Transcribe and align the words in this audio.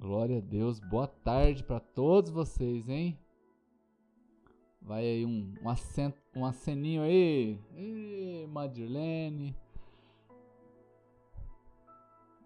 Glória 0.00 0.38
a 0.38 0.40
Deus. 0.40 0.80
Boa 0.80 1.06
tarde 1.06 1.62
para 1.62 1.78
todos 1.78 2.30
vocês, 2.30 2.88
hein? 2.88 3.18
Vai 4.80 5.04
aí 5.04 5.26
um, 5.26 5.52
um, 5.62 5.68
acento, 5.68 6.16
um 6.34 6.46
aceninho 6.46 7.02
aí. 7.02 7.60
Ei, 7.74 8.46
Madrilene. 8.46 9.54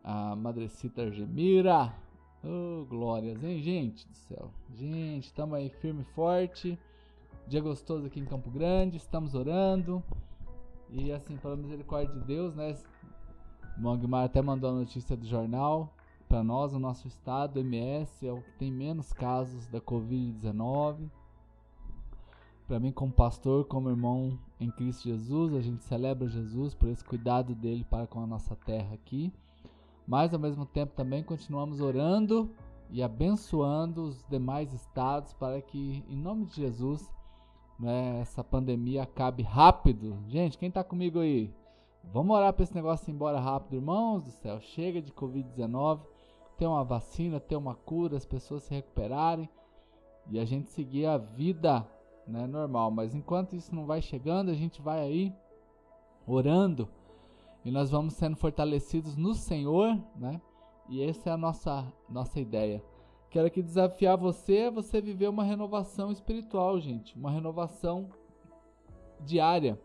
A 0.02 0.34
Madrecita 0.34 1.02
Argemira. 1.02 1.94
Oh, 2.42 2.84
glórias, 2.86 3.44
hein, 3.44 3.62
gente 3.62 4.08
do 4.08 4.16
céu. 4.16 4.50
Gente, 4.72 5.26
estamos 5.26 5.54
aí 5.54 5.70
firme 5.70 6.02
e 6.02 6.12
forte. 6.12 6.76
Dia 7.46 7.60
gostoso 7.60 8.06
aqui 8.06 8.18
em 8.18 8.26
Campo 8.26 8.50
Grande. 8.50 8.96
Estamos 8.96 9.32
orando. 9.32 10.02
E 10.90 11.12
assim, 11.12 11.36
pela 11.36 11.54
misericórdia 11.54 12.12
de 12.18 12.26
Deus, 12.26 12.52
né? 12.56 12.76
O 13.78 13.80
Mogmar 13.80 14.24
até 14.24 14.42
mandou 14.42 14.70
a 14.70 14.74
notícia 14.74 15.16
do 15.16 15.24
jornal 15.24 15.94
para 16.34 16.42
nós, 16.42 16.74
o 16.74 16.80
nosso 16.80 17.06
estado, 17.06 17.60
MS, 17.60 18.26
é 18.26 18.32
o 18.32 18.42
que 18.42 18.50
tem 18.58 18.72
menos 18.72 19.12
casos 19.12 19.68
da 19.68 19.80
Covid-19. 19.80 21.08
Para 22.66 22.80
mim, 22.80 22.90
como 22.90 23.12
pastor, 23.12 23.66
como 23.66 23.88
irmão 23.88 24.36
em 24.58 24.68
Cristo 24.68 25.04
Jesus, 25.04 25.54
a 25.54 25.60
gente 25.60 25.84
celebra 25.84 26.26
Jesus 26.26 26.74
por 26.74 26.88
esse 26.88 27.04
cuidado 27.04 27.54
dele 27.54 27.86
para 27.88 28.08
com 28.08 28.20
a 28.20 28.26
nossa 28.26 28.56
terra 28.56 28.94
aqui. 28.94 29.32
Mas 30.08 30.34
ao 30.34 30.40
mesmo 30.40 30.66
tempo 30.66 30.92
também 30.96 31.22
continuamos 31.22 31.80
orando 31.80 32.50
e 32.90 33.00
abençoando 33.00 34.02
os 34.02 34.24
demais 34.28 34.72
estados 34.72 35.32
para 35.34 35.62
que, 35.62 36.04
em 36.08 36.16
nome 36.16 36.46
de 36.46 36.56
Jesus, 36.56 37.08
né, 37.78 38.18
essa 38.22 38.42
pandemia 38.42 39.04
acabe 39.04 39.44
rápido. 39.44 40.18
Gente, 40.26 40.58
quem 40.58 40.68
está 40.68 40.82
comigo 40.82 41.20
aí? 41.20 41.54
Vamos 42.12 42.36
orar 42.36 42.52
para 42.52 42.64
esse 42.64 42.74
negócio 42.74 43.08
ir 43.08 43.14
embora 43.14 43.38
rápido, 43.38 43.76
irmãos 43.76 44.24
do 44.24 44.32
céu. 44.32 44.60
Chega 44.60 45.00
de 45.00 45.12
Covid-19 45.12 46.13
ter 46.56 46.66
uma 46.66 46.84
vacina, 46.84 47.40
ter 47.40 47.56
uma 47.56 47.74
cura, 47.74 48.16
as 48.16 48.24
pessoas 48.24 48.62
se 48.62 48.74
recuperarem 48.74 49.48
e 50.30 50.38
a 50.38 50.44
gente 50.44 50.68
seguir 50.68 51.06
a 51.06 51.18
vida 51.18 51.86
né, 52.26 52.46
normal. 52.46 52.90
Mas 52.90 53.14
enquanto 53.14 53.54
isso 53.54 53.74
não 53.74 53.86
vai 53.86 54.00
chegando, 54.00 54.50
a 54.50 54.54
gente 54.54 54.80
vai 54.80 55.00
aí 55.00 55.32
orando 56.26 56.88
e 57.64 57.70
nós 57.70 57.90
vamos 57.90 58.14
sendo 58.14 58.36
fortalecidos 58.36 59.16
no 59.16 59.34
Senhor, 59.34 59.98
né? 60.16 60.40
E 60.88 61.02
essa 61.02 61.30
é 61.30 61.32
a 61.32 61.36
nossa 61.36 61.92
nossa 62.08 62.38
ideia. 62.38 62.82
Quero 63.30 63.46
aqui 63.46 63.62
desafiar 63.62 64.16
você 64.16 64.66
a 64.68 64.70
você 64.70 65.00
viver 65.00 65.28
uma 65.28 65.42
renovação 65.42 66.12
espiritual, 66.12 66.78
gente, 66.78 67.16
uma 67.16 67.30
renovação 67.30 68.10
diária. 69.20 69.80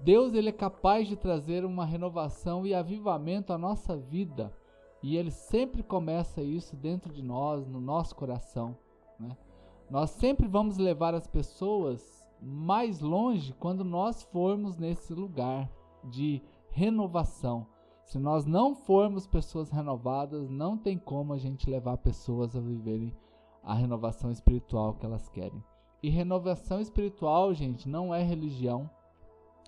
Deus 0.00 0.34
ele 0.34 0.48
é 0.48 0.52
capaz 0.52 1.06
de 1.06 1.14
trazer 1.14 1.64
uma 1.64 1.84
renovação 1.84 2.66
e 2.66 2.74
avivamento 2.74 3.52
à 3.52 3.58
nossa 3.58 3.96
vida 3.96 4.52
e 5.02 5.16
ele 5.16 5.30
sempre 5.30 5.82
começa 5.82 6.42
isso 6.42 6.76
dentro 6.76 7.12
de 7.12 7.22
nós, 7.22 7.66
no 7.66 7.80
nosso 7.80 8.14
coração. 8.14 8.76
Né? 9.18 9.36
Nós 9.90 10.10
sempre 10.10 10.46
vamos 10.46 10.78
levar 10.78 11.14
as 11.14 11.26
pessoas 11.26 12.26
mais 12.40 13.00
longe 13.00 13.52
quando 13.54 13.84
nós 13.84 14.22
formos 14.22 14.76
nesse 14.76 15.12
lugar 15.12 15.70
de 16.04 16.42
renovação. 16.70 17.66
Se 18.04 18.18
nós 18.18 18.44
não 18.44 18.74
formos 18.74 19.26
pessoas 19.26 19.70
renovadas, 19.70 20.48
não 20.48 20.76
tem 20.76 20.98
como 20.98 21.32
a 21.32 21.38
gente 21.38 21.70
levar 21.70 21.96
pessoas 21.98 22.56
a 22.56 22.60
viverem 22.60 23.14
a 23.62 23.74
renovação 23.74 24.30
espiritual 24.30 24.94
que 24.94 25.06
elas 25.06 25.28
querem. 25.28 25.62
E 26.02 26.10
renovação 26.10 26.80
espiritual, 26.80 27.54
gente, 27.54 27.88
não 27.88 28.12
é 28.12 28.22
religião, 28.22 28.90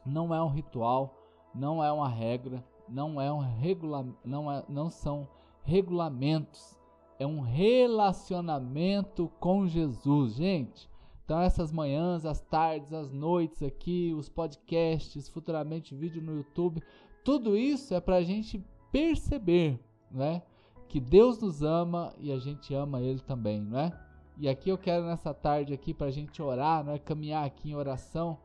não 0.04 0.34
é 0.34 0.42
um 0.42 0.48
ritual, 0.48 1.14
não 1.54 1.82
é 1.82 1.92
uma 1.92 2.08
regra, 2.08 2.64
não 2.88 3.20
é 3.20 3.32
um 3.32 3.38
regula, 3.38 4.06
não, 4.24 4.50
é, 4.50 4.64
não 4.68 4.90
são 4.90 5.28
regulamentos, 5.62 6.78
é 7.18 7.26
um 7.26 7.40
relacionamento 7.40 9.30
com 9.40 9.66
Jesus, 9.66 10.34
gente. 10.34 10.88
Então 11.24 11.40
essas 11.40 11.72
manhãs, 11.72 12.26
as 12.26 12.40
tardes, 12.40 12.92
as 12.92 13.10
noites 13.10 13.62
aqui, 13.62 14.12
os 14.14 14.28
podcasts, 14.28 15.28
futuramente 15.28 15.94
vídeo 15.94 16.22
no 16.22 16.36
YouTube, 16.36 16.82
tudo 17.24 17.56
isso 17.56 17.94
é 17.94 18.00
para 18.00 18.16
a 18.16 18.22
gente 18.22 18.62
perceber, 18.92 19.80
né, 20.10 20.42
que 20.86 21.00
Deus 21.00 21.40
nos 21.40 21.62
ama 21.62 22.12
e 22.18 22.30
a 22.30 22.38
gente 22.38 22.74
ama 22.74 23.00
Ele 23.00 23.20
também, 23.20 23.60
não 23.60 23.78
é? 23.80 24.00
E 24.36 24.48
aqui 24.48 24.68
eu 24.68 24.76
quero 24.76 25.06
nessa 25.06 25.32
tarde 25.32 25.72
aqui 25.72 25.94
para 25.94 26.08
a 26.08 26.10
gente 26.10 26.42
orar, 26.42 26.84
né, 26.84 26.98
caminhar 26.98 27.44
aqui 27.46 27.70
em 27.70 27.74
oração 27.74 28.38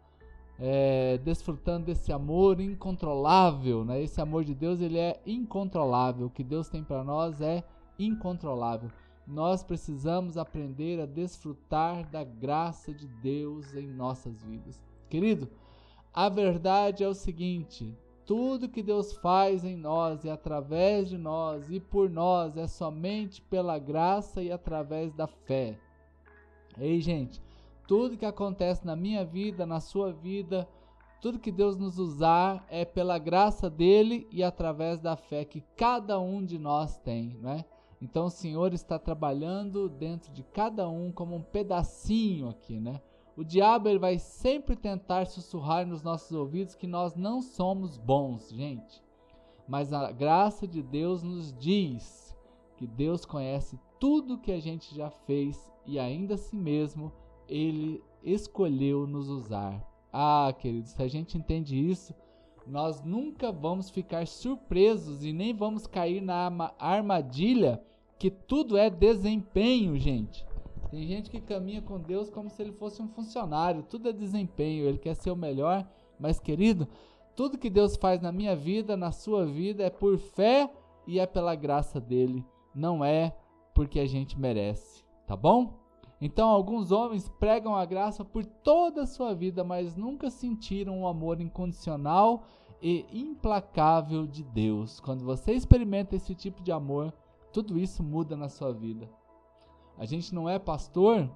é, 0.59 1.17
desfrutando 1.19 1.85
desse 1.85 2.11
amor 2.11 2.59
incontrolável, 2.59 3.85
né? 3.85 4.01
Esse 4.01 4.19
amor 4.19 4.43
de 4.43 4.53
Deus 4.53 4.81
ele 4.81 4.97
é 4.97 5.21
incontrolável. 5.25 6.27
O 6.27 6.29
que 6.29 6.43
Deus 6.43 6.67
tem 6.67 6.83
para 6.83 7.03
nós 7.03 7.41
é 7.41 7.63
incontrolável. 7.97 8.91
Nós 9.25 9.63
precisamos 9.63 10.37
aprender 10.37 10.99
a 10.99 11.05
desfrutar 11.05 12.09
da 12.09 12.23
graça 12.23 12.93
de 12.93 13.07
Deus 13.07 13.73
em 13.73 13.87
nossas 13.87 14.41
vidas. 14.43 14.81
Querido, 15.09 15.47
a 16.13 16.27
verdade 16.27 17.03
é 17.03 17.07
o 17.07 17.13
seguinte: 17.13 17.95
tudo 18.25 18.67
que 18.67 18.83
Deus 18.83 19.13
faz 19.13 19.63
em 19.63 19.77
nós 19.77 20.25
e 20.25 20.29
através 20.29 21.07
de 21.07 21.17
nós 21.17 21.71
e 21.71 21.79
por 21.79 22.09
nós 22.09 22.57
é 22.57 22.67
somente 22.67 23.41
pela 23.41 23.79
graça 23.79 24.43
e 24.43 24.51
através 24.51 25.13
da 25.13 25.27
fé. 25.27 25.77
Ei, 26.77 26.99
gente, 26.99 27.41
tudo 27.89 28.15
que 28.15 28.25
acontece 28.25 28.85
na 28.85 28.95
minha 28.95 29.25
vida, 29.25 29.65
na 29.65 29.79
sua 29.79 30.13
vida, 30.13 30.69
tudo 31.19 31.39
que 31.39 31.51
Deus 31.51 31.75
nos 31.75 31.97
usar 31.97 32.63
é 32.69 32.85
pela 32.85 33.17
graça 33.17 33.67
dele 33.67 34.27
e 34.29 34.43
através 34.43 34.99
da 34.99 35.15
fé 35.15 35.43
que 35.43 35.61
cada 35.75 36.19
um 36.19 36.45
de 36.45 36.59
nós 36.59 36.99
tem, 36.99 37.35
né? 37.41 37.65
Então 37.99 38.27
o 38.27 38.29
Senhor 38.29 38.75
está 38.75 38.99
trabalhando 38.99 39.89
dentro 39.89 40.31
de 40.31 40.43
cada 40.43 40.87
um 40.87 41.11
como 41.11 41.35
um 41.35 41.41
pedacinho 41.41 42.49
aqui, 42.49 42.79
né? 42.79 43.01
O 43.35 43.43
diabo 43.43 43.89
ele 43.89 43.97
vai 43.97 44.19
sempre 44.19 44.75
tentar 44.75 45.25
sussurrar 45.25 45.83
nos 45.87 46.03
nossos 46.03 46.31
ouvidos 46.31 46.75
que 46.75 46.85
nós 46.85 47.15
não 47.15 47.41
somos 47.41 47.97
bons, 47.97 48.51
gente. 48.51 49.03
Mas 49.67 49.91
a 49.91 50.11
graça 50.11 50.67
de 50.67 50.83
Deus 50.83 51.23
nos 51.23 51.51
diz 51.51 52.37
que 52.77 52.85
Deus 52.85 53.25
conhece 53.25 53.79
tudo 53.99 54.37
que 54.37 54.51
a 54.51 54.59
gente 54.59 54.93
já 54.93 55.09
fez 55.09 55.73
e 55.87 55.97
ainda 55.97 56.35
assim 56.35 56.55
mesmo 56.55 57.11
ele 57.49 58.01
escolheu 58.23 59.05
nos 59.07 59.27
usar. 59.27 59.83
Ah, 60.13 60.53
queridos, 60.57 60.91
se 60.91 61.01
a 61.01 61.07
gente 61.07 61.37
entende 61.37 61.77
isso, 61.77 62.13
nós 62.65 63.03
nunca 63.03 63.51
vamos 63.51 63.89
ficar 63.89 64.27
surpresos 64.27 65.25
e 65.25 65.33
nem 65.33 65.53
vamos 65.53 65.87
cair 65.87 66.21
na 66.21 66.73
armadilha 66.77 67.81
que 68.17 68.29
tudo 68.29 68.77
é 68.77 68.89
desempenho, 68.89 69.97
gente. 69.97 70.45
Tem 70.91 71.07
gente 71.07 71.29
que 71.29 71.39
caminha 71.39 71.81
com 71.81 71.99
Deus 71.99 72.29
como 72.29 72.49
se 72.49 72.61
ele 72.61 72.71
fosse 72.71 73.01
um 73.01 73.07
funcionário, 73.07 73.83
tudo 73.83 74.09
é 74.09 74.13
desempenho, 74.13 74.87
ele 74.87 74.97
quer 74.97 75.15
ser 75.15 75.31
o 75.31 75.35
melhor, 75.35 75.87
mas 76.19 76.39
querido, 76.39 76.87
tudo 77.35 77.57
que 77.57 77.69
Deus 77.69 77.95
faz 77.95 78.21
na 78.21 78.31
minha 78.31 78.55
vida, 78.55 78.97
na 78.97 79.11
sua 79.11 79.45
vida, 79.45 79.83
é 79.83 79.89
por 79.89 80.17
fé 80.17 80.69
e 81.07 81.19
é 81.19 81.25
pela 81.25 81.55
graça 81.55 81.99
dele, 81.99 82.43
não 82.73 83.05
é 83.05 83.35
porque 83.73 83.99
a 83.99 84.05
gente 84.05 84.37
merece, 84.37 85.03
tá 85.25 85.35
bom? 85.35 85.79
Então, 86.21 86.49
alguns 86.49 86.91
homens 86.91 87.29
pregam 87.39 87.75
a 87.75 87.85
graça 87.85 88.25
por 88.25 88.45
toda 88.45 89.03
a 89.03 89.07
sua 89.07 89.33
vida, 89.33 89.63
mas 89.63 89.95
nunca 89.95 90.29
sentiram 90.29 91.01
o 91.01 91.07
amor 91.07 91.39
incondicional 91.39 92.43
e 92.81 93.05
implacável 93.11 94.27
de 94.27 94.43
Deus. 94.43 94.99
Quando 94.99 95.23
você 95.23 95.53
experimenta 95.53 96.15
esse 96.15 96.35
tipo 96.35 96.61
de 96.61 96.71
amor, 96.71 97.13
tudo 97.53 97.79
isso 97.79 98.03
muda 98.03 98.35
na 98.35 98.49
sua 98.49 98.73
vida. 98.73 99.09
A 99.97 100.05
gente 100.05 100.33
não 100.33 100.47
é 100.47 100.59
pastor 100.59 101.29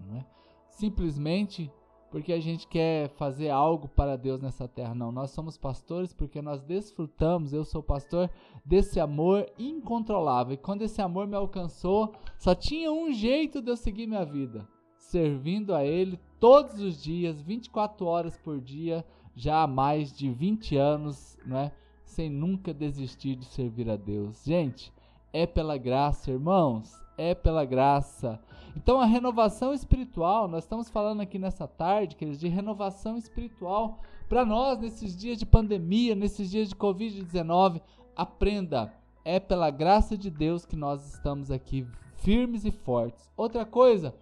não 0.00 0.16
é? 0.16 0.26
simplesmente 0.70 1.70
porque 2.10 2.32
a 2.32 2.40
gente 2.40 2.66
quer 2.66 3.08
fazer 3.10 3.50
algo 3.50 3.88
para 3.88 4.16
Deus 4.16 4.40
nessa 4.40 4.66
terra. 4.66 4.94
Não, 4.94 5.12
nós 5.12 5.30
somos 5.30 5.56
pastores 5.56 6.12
porque 6.12 6.42
nós 6.42 6.62
desfrutamos, 6.62 7.52
eu 7.52 7.64
sou 7.64 7.82
pastor, 7.82 8.28
desse 8.64 8.98
amor 8.98 9.46
incontrolável. 9.58 10.54
E 10.54 10.58
quando 10.58 10.82
esse 10.82 11.00
amor 11.00 11.26
me 11.26 11.36
alcançou, 11.36 12.12
só 12.36 12.54
tinha 12.54 12.90
um 12.90 13.12
jeito 13.12 13.62
de 13.62 13.70
eu 13.70 13.76
seguir 13.76 14.06
minha 14.06 14.24
vida: 14.24 14.66
servindo 14.98 15.74
a 15.74 15.84
Ele 15.84 16.18
todos 16.40 16.80
os 16.80 17.00
dias, 17.00 17.40
24 17.40 18.04
horas 18.06 18.36
por 18.36 18.60
dia, 18.60 19.04
já 19.34 19.62
há 19.62 19.66
mais 19.66 20.12
de 20.12 20.30
20 20.30 20.76
anos, 20.76 21.38
né? 21.46 21.70
Sem 22.04 22.28
nunca 22.28 22.74
desistir 22.74 23.36
de 23.36 23.44
servir 23.44 23.88
a 23.88 23.94
Deus. 23.94 24.44
Gente, 24.44 24.92
é 25.32 25.46
pela 25.46 25.78
graça, 25.78 26.32
irmãos, 26.32 26.92
é 27.20 27.34
pela 27.34 27.66
graça. 27.66 28.40
Então 28.74 28.98
a 28.98 29.04
renovação 29.04 29.74
espiritual, 29.74 30.48
nós 30.48 30.64
estamos 30.64 30.88
falando 30.88 31.20
aqui 31.20 31.38
nessa 31.38 31.68
tarde, 31.68 32.16
queridos, 32.16 32.40
de 32.40 32.48
renovação 32.48 33.18
espiritual 33.18 33.98
para 34.26 34.42
nós 34.44 34.78
nesses 34.78 35.14
dias 35.14 35.36
de 35.38 35.44
pandemia, 35.44 36.14
nesses 36.14 36.50
dias 36.50 36.70
de 36.70 36.74
Covid-19. 36.74 37.82
Aprenda, 38.16 38.94
é 39.22 39.38
pela 39.38 39.70
graça 39.70 40.16
de 40.16 40.30
Deus 40.30 40.64
que 40.64 40.76
nós 40.76 41.14
estamos 41.14 41.50
aqui 41.50 41.86
firmes 42.16 42.64
e 42.64 42.70
fortes. 42.70 43.30
Outra 43.36 43.66
coisa, 43.66 44.14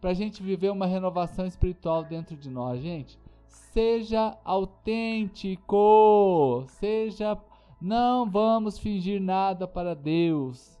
para 0.00 0.10
a 0.10 0.14
gente 0.14 0.42
viver 0.42 0.70
uma 0.70 0.86
renovação 0.86 1.44
espiritual 1.44 2.02
dentro 2.02 2.34
de 2.34 2.48
nós, 2.48 2.80
gente, 2.80 3.18
seja 3.46 4.38
autêntico, 4.42 5.74
seja. 6.68 7.36
Não 7.80 8.28
vamos 8.28 8.76
fingir 8.78 9.20
nada 9.20 9.68
para 9.68 9.94
Deus. 9.94 10.77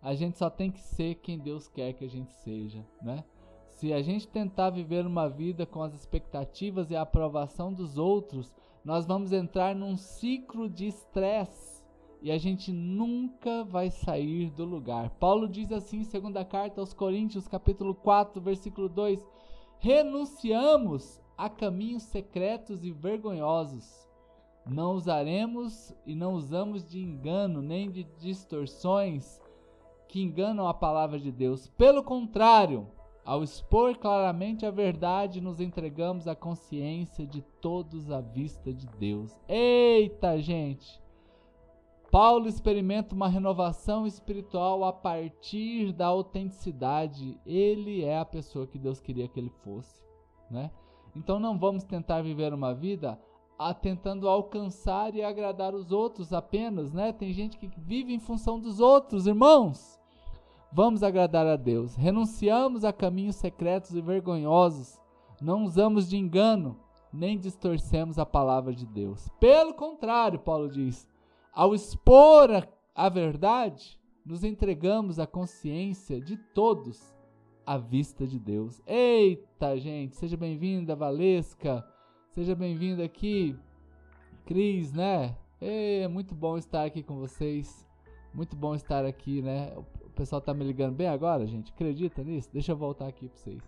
A 0.00 0.14
gente 0.14 0.38
só 0.38 0.48
tem 0.48 0.70
que 0.70 0.80
ser 0.80 1.16
quem 1.16 1.38
Deus 1.38 1.68
quer 1.68 1.92
que 1.92 2.04
a 2.04 2.08
gente 2.08 2.32
seja, 2.34 2.84
né? 3.02 3.24
Se 3.66 3.92
a 3.92 4.02
gente 4.02 4.26
tentar 4.26 4.70
viver 4.70 5.06
uma 5.06 5.28
vida 5.28 5.64
com 5.64 5.82
as 5.82 5.94
expectativas 5.94 6.90
e 6.90 6.96
a 6.96 7.02
aprovação 7.02 7.72
dos 7.72 7.96
outros, 7.96 8.52
nós 8.84 9.06
vamos 9.06 9.32
entrar 9.32 9.74
num 9.74 9.96
ciclo 9.96 10.68
de 10.68 10.86
estresse 10.86 11.82
e 12.20 12.32
a 12.32 12.38
gente 12.38 12.72
nunca 12.72 13.62
vai 13.64 13.90
sair 13.90 14.50
do 14.50 14.64
lugar. 14.64 15.10
Paulo 15.10 15.48
diz 15.48 15.70
assim 15.70 15.98
em 15.98 16.04
segunda 16.04 16.44
carta 16.44 16.80
aos 16.80 16.92
Coríntios, 16.92 17.46
capítulo 17.46 17.94
4, 17.94 18.40
versículo 18.40 18.88
2: 18.88 19.24
Renunciamos 19.78 21.20
a 21.36 21.48
caminhos 21.48 22.02
secretos 22.04 22.84
e 22.84 22.90
vergonhosos. 22.90 24.08
Não 24.66 24.92
usaremos 24.92 25.94
e 26.04 26.14
não 26.14 26.34
usamos 26.34 26.84
de 26.84 26.98
engano 26.98 27.62
nem 27.62 27.90
de 27.90 28.04
distorções 28.18 29.40
que 30.08 30.22
enganam 30.22 30.66
a 30.66 30.74
palavra 30.74 31.18
de 31.18 31.30
Deus. 31.30 31.68
Pelo 31.68 32.02
contrário, 32.02 32.88
ao 33.24 33.42
expor 33.42 33.96
claramente 33.98 34.64
a 34.64 34.70
verdade, 34.70 35.40
nos 35.40 35.60
entregamos 35.60 36.26
à 36.26 36.34
consciência 36.34 37.26
de 37.26 37.42
todos 37.60 38.10
à 38.10 38.20
vista 38.20 38.72
de 38.72 38.86
Deus. 38.86 39.38
Eita, 39.46 40.40
gente! 40.40 41.00
Paulo 42.10 42.48
experimenta 42.48 43.14
uma 43.14 43.28
renovação 43.28 44.06
espiritual 44.06 44.82
a 44.82 44.92
partir 44.94 45.92
da 45.92 46.06
autenticidade. 46.06 47.38
Ele 47.44 48.02
é 48.02 48.18
a 48.18 48.24
pessoa 48.24 48.66
que 48.66 48.78
Deus 48.78 48.98
queria 48.98 49.28
que 49.28 49.38
ele 49.38 49.52
fosse, 49.62 50.02
né? 50.50 50.70
Então 51.14 51.38
não 51.38 51.58
vamos 51.58 51.84
tentar 51.84 52.22
viver 52.22 52.54
uma 52.54 52.72
vida 52.72 53.20
a, 53.58 53.74
tentando 53.74 54.28
alcançar 54.28 55.14
e 55.14 55.22
agradar 55.22 55.74
os 55.74 55.90
outros 55.90 56.32
apenas, 56.32 56.92
né? 56.92 57.12
Tem 57.12 57.32
gente 57.32 57.58
que 57.58 57.68
vive 57.76 58.14
em 58.14 58.20
função 58.20 58.60
dos 58.60 58.78
outros, 58.78 59.26
irmãos. 59.26 59.98
Vamos 60.72 61.02
agradar 61.02 61.46
a 61.46 61.56
Deus. 61.56 61.96
Renunciamos 61.96 62.84
a 62.84 62.92
caminhos 62.92 63.36
secretos 63.36 63.94
e 63.94 64.00
vergonhosos. 64.00 65.00
Não 65.40 65.64
usamos 65.64 66.08
de 66.08 66.16
engano, 66.16 66.78
nem 67.12 67.38
distorcemos 67.38 68.18
a 68.18 68.26
palavra 68.26 68.74
de 68.74 68.86
Deus. 68.86 69.28
Pelo 69.40 69.74
contrário, 69.74 70.38
Paulo 70.38 70.68
diz, 70.68 71.08
ao 71.52 71.74
expor 71.74 72.50
a, 72.50 72.68
a 72.94 73.08
verdade, 73.08 73.98
nos 74.24 74.44
entregamos 74.44 75.18
à 75.18 75.26
consciência 75.26 76.20
de 76.20 76.36
todos 76.36 77.16
à 77.66 77.76
vista 77.76 78.26
de 78.26 78.38
Deus. 78.38 78.80
Eita, 78.86 79.76
gente, 79.76 80.16
seja 80.16 80.36
bem-vinda, 80.36 80.94
Valesca. 80.94 81.84
Seja 82.38 82.54
bem-vinda 82.54 83.02
aqui, 83.02 83.58
Cris, 84.46 84.92
né? 84.92 85.36
É 85.60 86.06
muito 86.06 86.36
bom 86.36 86.56
estar 86.56 86.84
aqui 86.84 87.02
com 87.02 87.16
vocês. 87.16 87.84
Muito 88.32 88.54
bom 88.54 88.76
estar 88.76 89.04
aqui, 89.04 89.42
né? 89.42 89.76
pessoal 90.14 90.40
tá 90.40 90.54
me 90.54 90.64
ligando 90.64 90.94
bem 90.94 91.08
agora, 91.08 91.44
gente. 91.48 91.72
Acredita 91.72 92.22
nisso? 92.22 92.48
Deixa 92.52 92.70
eu 92.70 92.76
voltar 92.76 93.08
aqui 93.08 93.28
para 93.28 93.38
vocês. 93.38 93.60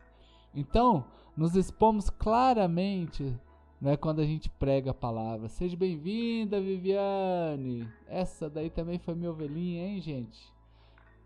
Então, 0.54 1.04
nos 1.36 1.56
expomos 1.56 2.08
claramente 2.10 3.36
né, 3.80 3.96
quando 3.96 4.20
a 4.20 4.24
gente 4.24 4.48
prega 4.48 4.92
a 4.92 4.94
palavra. 4.94 5.48
Seja 5.48 5.76
bem-vinda, 5.76 6.60
Viviane. 6.60 7.88
Essa 8.06 8.48
daí 8.48 8.70
também 8.70 9.00
foi 9.00 9.16
minha 9.16 9.32
ovelhinha, 9.32 9.84
hein, 9.84 10.00
gente? 10.00 10.40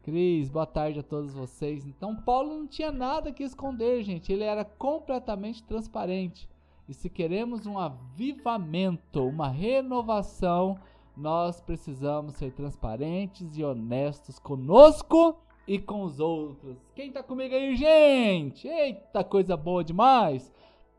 Cris, 0.03 0.49
boa 0.49 0.65
tarde 0.65 1.01
a 1.01 1.03
todos 1.03 1.35
vocês. 1.35 1.87
Então, 1.87 2.17
Paulo 2.17 2.57
não 2.57 2.67
tinha 2.67 2.91
nada 2.91 3.31
que 3.31 3.43
esconder, 3.43 4.03
gente. 4.03 4.33
Ele 4.33 4.45
era 4.45 4.65
completamente 4.65 5.63
transparente. 5.63 6.49
E 6.89 6.93
se 6.93 7.09
queremos 7.09 7.67
um 7.67 7.79
avivamento, 7.79 9.27
uma 9.27 9.49
renovação, 9.49 10.79
nós 11.17 11.61
precisamos 11.61 12.35
ser 12.35 12.53
transparentes 12.53 13.57
e 13.57 13.65
honestos 13.65 14.39
conosco 14.39 15.37
e 15.67 15.79
com 15.79 16.03
os 16.03 16.21
outros. 16.21 16.77
Quem 16.95 17.11
tá 17.11 17.23
comigo 17.23 17.55
aí, 17.55 17.75
gente? 17.75 18.69
Eita, 18.69 19.25
coisa 19.25 19.57
boa 19.57 19.83
demais! 19.83 20.53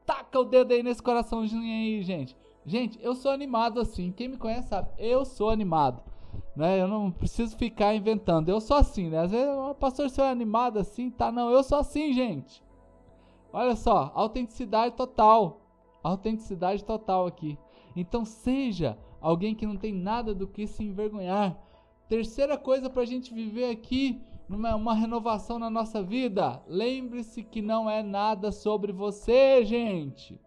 Taca 0.06 0.40
o 0.40 0.46
dedo 0.46 0.72
aí 0.72 0.82
nesse 0.82 1.04
coraçãozinho 1.04 1.62
aí, 1.62 2.02
gente. 2.02 2.36
Gente, 2.66 3.00
eu 3.02 3.14
sou 3.14 3.32
animado 3.32 3.80
assim. 3.80 4.12
Quem 4.12 4.28
me 4.28 4.38
conhece 4.38 4.70
sabe, 4.70 4.90
eu 4.98 5.24
sou 5.24 5.50
animado. 5.50 6.02
Né? 6.56 6.82
Eu 6.82 6.88
não 6.88 7.12
preciso 7.12 7.56
ficar 7.56 7.94
inventando. 7.94 8.50
Eu 8.50 8.60
sou 8.60 8.78
assim, 8.78 9.10
né? 9.10 9.20
Às 9.20 9.32
vezes, 9.32 9.48
o 9.48 9.76
pastor, 9.76 10.10
você 10.10 10.22
é 10.22 10.30
animado 10.30 10.80
assim, 10.80 11.10
tá? 11.10 11.32
Não, 11.32 11.50
eu 11.50 11.64
sou 11.64 11.78
assim, 11.78 12.12
gente. 12.14 12.64
Olha 13.54 13.76
só, 13.76 14.12
autenticidade 14.16 14.96
total. 14.96 15.65
Autenticidade 16.08 16.84
total 16.84 17.26
aqui. 17.26 17.58
Então 17.96 18.24
seja 18.24 18.96
alguém 19.20 19.56
que 19.56 19.66
não 19.66 19.76
tem 19.76 19.92
nada 19.92 20.36
do 20.36 20.48
que 20.48 20.68
se 20.68 20.84
envergonhar. 20.84 21.60
Terceira 22.08 22.58
coisa 22.60 22.92
para 22.92 23.02
a 23.02 23.06
gente 23.06 23.34
viver 23.34 23.72
aqui, 23.72 24.22
uma, 24.48 24.76
uma 24.76 24.94
renovação 24.94 25.58
na 25.58 25.68
nossa 25.68 26.04
vida. 26.04 26.62
Lembre-se 26.68 27.42
que 27.42 27.60
não 27.60 27.90
é 27.90 28.04
nada 28.04 28.52
sobre 28.52 28.92
você, 28.92 29.66
gente. 29.66 30.40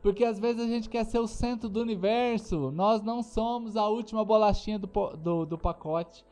Porque 0.00 0.24
às 0.24 0.38
vezes 0.38 0.62
a 0.62 0.66
gente 0.66 0.88
quer 0.88 1.04
ser 1.04 1.18
o 1.18 1.26
centro 1.26 1.68
do 1.68 1.82
universo. 1.82 2.70
Nós 2.70 3.02
não 3.02 3.22
somos 3.22 3.76
a 3.76 3.86
última 3.86 4.24
bolachinha 4.24 4.78
do, 4.78 4.88
do, 5.16 5.44
do 5.44 5.58
pacote. 5.58 6.24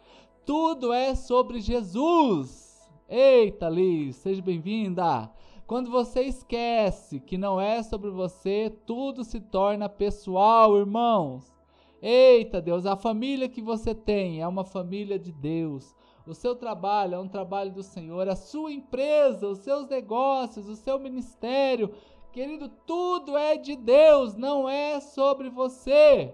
Tudo 0.47 0.91
é 0.91 1.15
sobre 1.15 1.61
Jesus. 1.61 2.89
Eita, 3.07 3.69
Liz, 3.69 4.17
seja 4.17 4.41
bem-vinda. 4.41 5.31
Quando 5.67 5.91
você 5.91 6.23
esquece 6.23 7.19
que 7.19 7.37
não 7.37 7.61
é 7.61 7.83
sobre 7.83 8.09
você, 8.09 8.73
tudo 8.87 9.25
se 9.25 9.41
torna 9.41 9.89
pessoal, 9.89 10.79
irmãos. 10.79 11.53
Eita 12.01 12.63
Deus, 12.63 12.87
a 12.87 12.97
família 12.97 13.49
que 13.49 13.61
você 13.61 13.93
tem 13.93 14.41
é 14.41 14.47
uma 14.47 14.65
família 14.65 15.19
de 15.19 15.33
Deus. 15.33 15.93
O 16.25 16.35
seu 16.35 16.55
trabalho 16.55 17.17
é 17.17 17.19
um 17.19 17.27
trabalho 17.27 17.73
do 17.73 17.83
Senhor, 17.83 18.29
a 18.29 18.37
sua 18.37 18.73
empresa, 18.73 19.49
os 19.49 19.59
seus 19.59 19.89
negócios, 19.89 20.69
o 20.69 20.77
seu 20.77 21.01
ministério, 21.01 21.93
querido, 22.33 22.69
tudo 22.87 23.37
é 23.37 23.57
de 23.57 23.75
Deus, 23.75 24.37
não 24.37 24.69
é 24.69 25.01
sobre 25.01 25.51
você. 25.51 26.33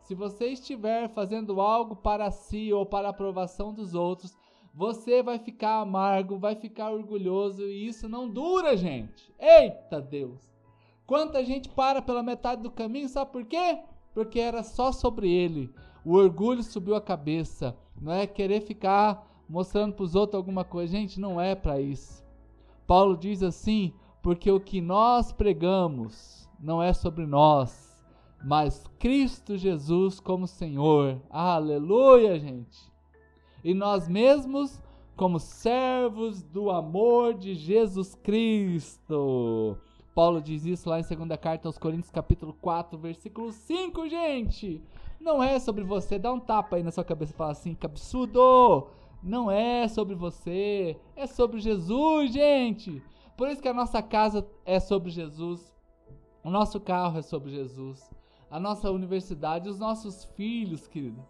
Se 0.00 0.14
você 0.14 0.46
estiver 0.46 1.10
fazendo 1.10 1.60
algo 1.60 1.96
para 1.96 2.30
si 2.30 2.72
ou 2.72 2.86
para 2.86 3.08
a 3.08 3.10
aprovação 3.10 3.74
dos 3.74 3.94
outros, 3.94 4.34
você 4.72 5.22
vai 5.22 5.38
ficar 5.38 5.80
amargo, 5.80 6.38
vai 6.38 6.54
ficar 6.54 6.90
orgulhoso 6.90 7.62
e 7.62 7.86
isso 7.86 8.08
não 8.08 8.28
dura, 8.28 8.76
gente. 8.76 9.32
Eita 9.38 10.00
Deus! 10.00 10.48
Quanta 11.06 11.44
gente 11.44 11.68
para 11.68 12.00
pela 12.00 12.22
metade 12.22 12.62
do 12.62 12.70
caminho, 12.70 13.08
sabe 13.08 13.32
por 13.32 13.44
quê? 13.44 13.80
Porque 14.14 14.38
era 14.38 14.62
só 14.62 14.92
sobre 14.92 15.28
ele. 15.28 15.74
O 16.04 16.14
orgulho 16.14 16.62
subiu 16.62 16.94
a 16.94 17.00
cabeça. 17.00 17.76
Não 18.00 18.12
é 18.12 18.26
querer 18.26 18.60
ficar 18.60 19.28
mostrando 19.48 19.94
para 19.94 20.04
os 20.04 20.14
outros 20.14 20.36
alguma 20.36 20.64
coisa. 20.64 20.92
Gente, 20.92 21.18
não 21.18 21.40
é 21.40 21.54
para 21.54 21.80
isso. 21.80 22.24
Paulo 22.86 23.16
diz 23.16 23.42
assim: 23.42 23.92
porque 24.22 24.50
o 24.50 24.60
que 24.60 24.80
nós 24.80 25.32
pregamos 25.32 26.48
não 26.60 26.80
é 26.80 26.92
sobre 26.92 27.26
nós, 27.26 28.00
mas 28.44 28.84
Cristo 28.98 29.58
Jesus 29.58 30.20
como 30.20 30.46
Senhor. 30.46 31.20
Aleluia, 31.28 32.38
gente 32.38 32.89
e 33.62 33.74
nós 33.74 34.08
mesmos 34.08 34.80
como 35.16 35.38
servos 35.38 36.42
do 36.42 36.70
amor 36.70 37.34
de 37.34 37.54
Jesus 37.54 38.14
Cristo. 38.14 39.76
Paulo 40.14 40.40
diz 40.40 40.64
isso 40.64 40.88
lá 40.88 40.98
em 40.98 41.02
2 41.02 41.38
carta 41.38 41.68
aos 41.68 41.78
Coríntios, 41.78 42.10
capítulo 42.10 42.54
4, 42.54 42.98
versículo 42.98 43.52
5, 43.52 44.08
gente. 44.08 44.82
Não 45.20 45.42
é 45.42 45.58
sobre 45.58 45.84
você, 45.84 46.18
dá 46.18 46.32
um 46.32 46.40
tapa 46.40 46.76
aí 46.76 46.82
na 46.82 46.90
sua 46.90 47.04
cabeça 47.04 47.32
e 47.32 47.36
fala 47.36 47.52
assim, 47.52 47.74
que 47.74 47.84
absurdo! 47.84 48.88
Não 49.22 49.50
é 49.50 49.86
sobre 49.88 50.14
você, 50.14 50.96
é 51.14 51.26
sobre 51.26 51.60
Jesus, 51.60 52.32
gente. 52.32 53.02
Por 53.36 53.48
isso 53.48 53.60
que 53.60 53.68
a 53.68 53.74
nossa 53.74 54.02
casa 54.02 54.46
é 54.64 54.80
sobre 54.80 55.10
Jesus, 55.10 55.76
o 56.42 56.50
nosso 56.50 56.80
carro 56.80 57.18
é 57.18 57.22
sobre 57.22 57.50
Jesus, 57.50 58.10
a 58.50 58.58
nossa 58.58 58.90
universidade, 58.90 59.68
os 59.68 59.78
nossos 59.78 60.24
filhos, 60.24 60.88
querido 60.88 61.22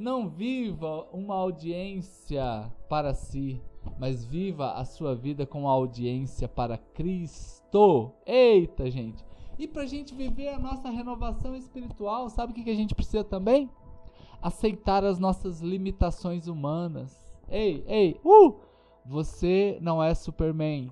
não 0.00 0.30
viva 0.30 1.06
uma 1.12 1.34
audiência 1.34 2.72
para 2.88 3.12
si, 3.12 3.60
mas 3.98 4.24
viva 4.24 4.72
a 4.72 4.84
sua 4.84 5.14
vida 5.14 5.44
com 5.44 5.68
audiência 5.68 6.48
para 6.48 6.78
Cristo. 6.78 8.10
Eita, 8.24 8.90
gente! 8.90 9.22
E 9.58 9.68
para 9.68 9.82
a 9.82 9.86
gente 9.86 10.14
viver 10.14 10.48
a 10.48 10.58
nossa 10.58 10.88
renovação 10.88 11.54
espiritual, 11.54 12.30
sabe 12.30 12.52
o 12.52 12.54
que, 12.54 12.64
que 12.64 12.70
a 12.70 12.74
gente 12.74 12.94
precisa 12.94 13.22
também? 13.22 13.68
Aceitar 14.40 15.04
as 15.04 15.18
nossas 15.18 15.60
limitações 15.60 16.46
humanas. 16.46 17.30
Ei, 17.46 17.84
ei, 17.86 18.18
uh! 18.24 18.54
Você 19.04 19.76
não 19.82 20.02
é 20.02 20.14
Superman. 20.14 20.90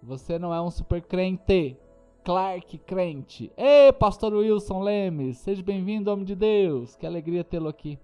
Você 0.00 0.38
não 0.38 0.54
é 0.54 0.62
um 0.62 0.70
super 0.70 1.02
crente. 1.02 1.76
Clark 2.22 2.78
crente. 2.78 3.50
Ei, 3.56 3.92
pastor 3.92 4.32
Wilson 4.32 4.80
Lemes, 4.80 5.38
seja 5.38 5.62
bem-vindo, 5.62 6.10
homem 6.10 6.24
de 6.24 6.36
Deus. 6.36 6.94
Que 6.94 7.04
alegria 7.04 7.42
tê-lo 7.42 7.68
aqui. 7.68 7.98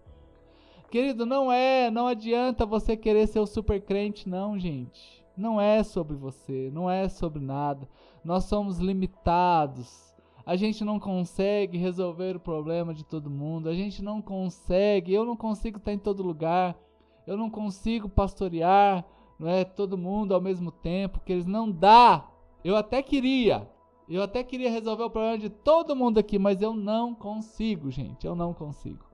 Querido, 0.91 1.25
não 1.25 1.53
é, 1.53 1.89
não 1.89 2.09
adianta 2.09 2.67
você 2.67 2.97
querer 2.97 3.29
ser 3.29 3.39
o 3.39 3.47
super 3.47 3.81
crente, 3.81 4.29
não, 4.29 4.59
gente. 4.59 5.25
Não 5.37 5.61
é 5.61 5.85
sobre 5.85 6.17
você, 6.17 6.69
não 6.73 6.91
é 6.91 7.09
sobre 7.09 7.41
nada. 7.41 7.89
Nós 8.25 8.45
somos 8.45 8.79
limitados. 8.79 10.13
A 10.45 10.57
gente 10.57 10.85
não 10.85 10.99
consegue 10.99 11.79
resolver 11.79 12.35
o 12.35 12.41
problema 12.41 12.93
de 12.93 13.05
todo 13.05 13.31
mundo. 13.31 13.69
A 13.69 13.75
gente 13.75 14.03
não 14.03 14.21
consegue, 14.21 15.15
eu 15.15 15.25
não 15.25 15.37
consigo 15.37 15.79
estar 15.79 15.93
em 15.93 15.99
todo 15.99 16.25
lugar. 16.25 16.77
eu 17.25 17.37
não 17.37 17.49
consigo 17.49 18.09
pastorear, 18.09 19.05
não 19.39 19.49
é 19.49 19.63
todo 19.65 19.97
mundo 19.97 20.35
ao 20.35 20.41
mesmo 20.41 20.73
tempo, 20.73 21.21
que 21.21 21.33
eles 21.33 21.47
não 21.47 21.71
dá. 21.71 22.29
Eu 22.65 22.75
até 22.75 23.01
queria, 23.01 23.71
eu 24.09 24.23
até 24.23 24.43
queria 24.43 24.71
resolver 24.71 25.05
o 25.05 25.11
problema 25.11 25.39
de 25.39 25.51
todo 25.51 25.95
mundo 25.95 26.19
aqui, 26.19 26.37
mas 26.37 26.61
eu 26.61 26.75
não 26.75 27.15
consigo, 27.15 27.91
gente. 27.93 28.27
Eu 28.27 28.35
não 28.35 28.53
consigo. 28.53 29.10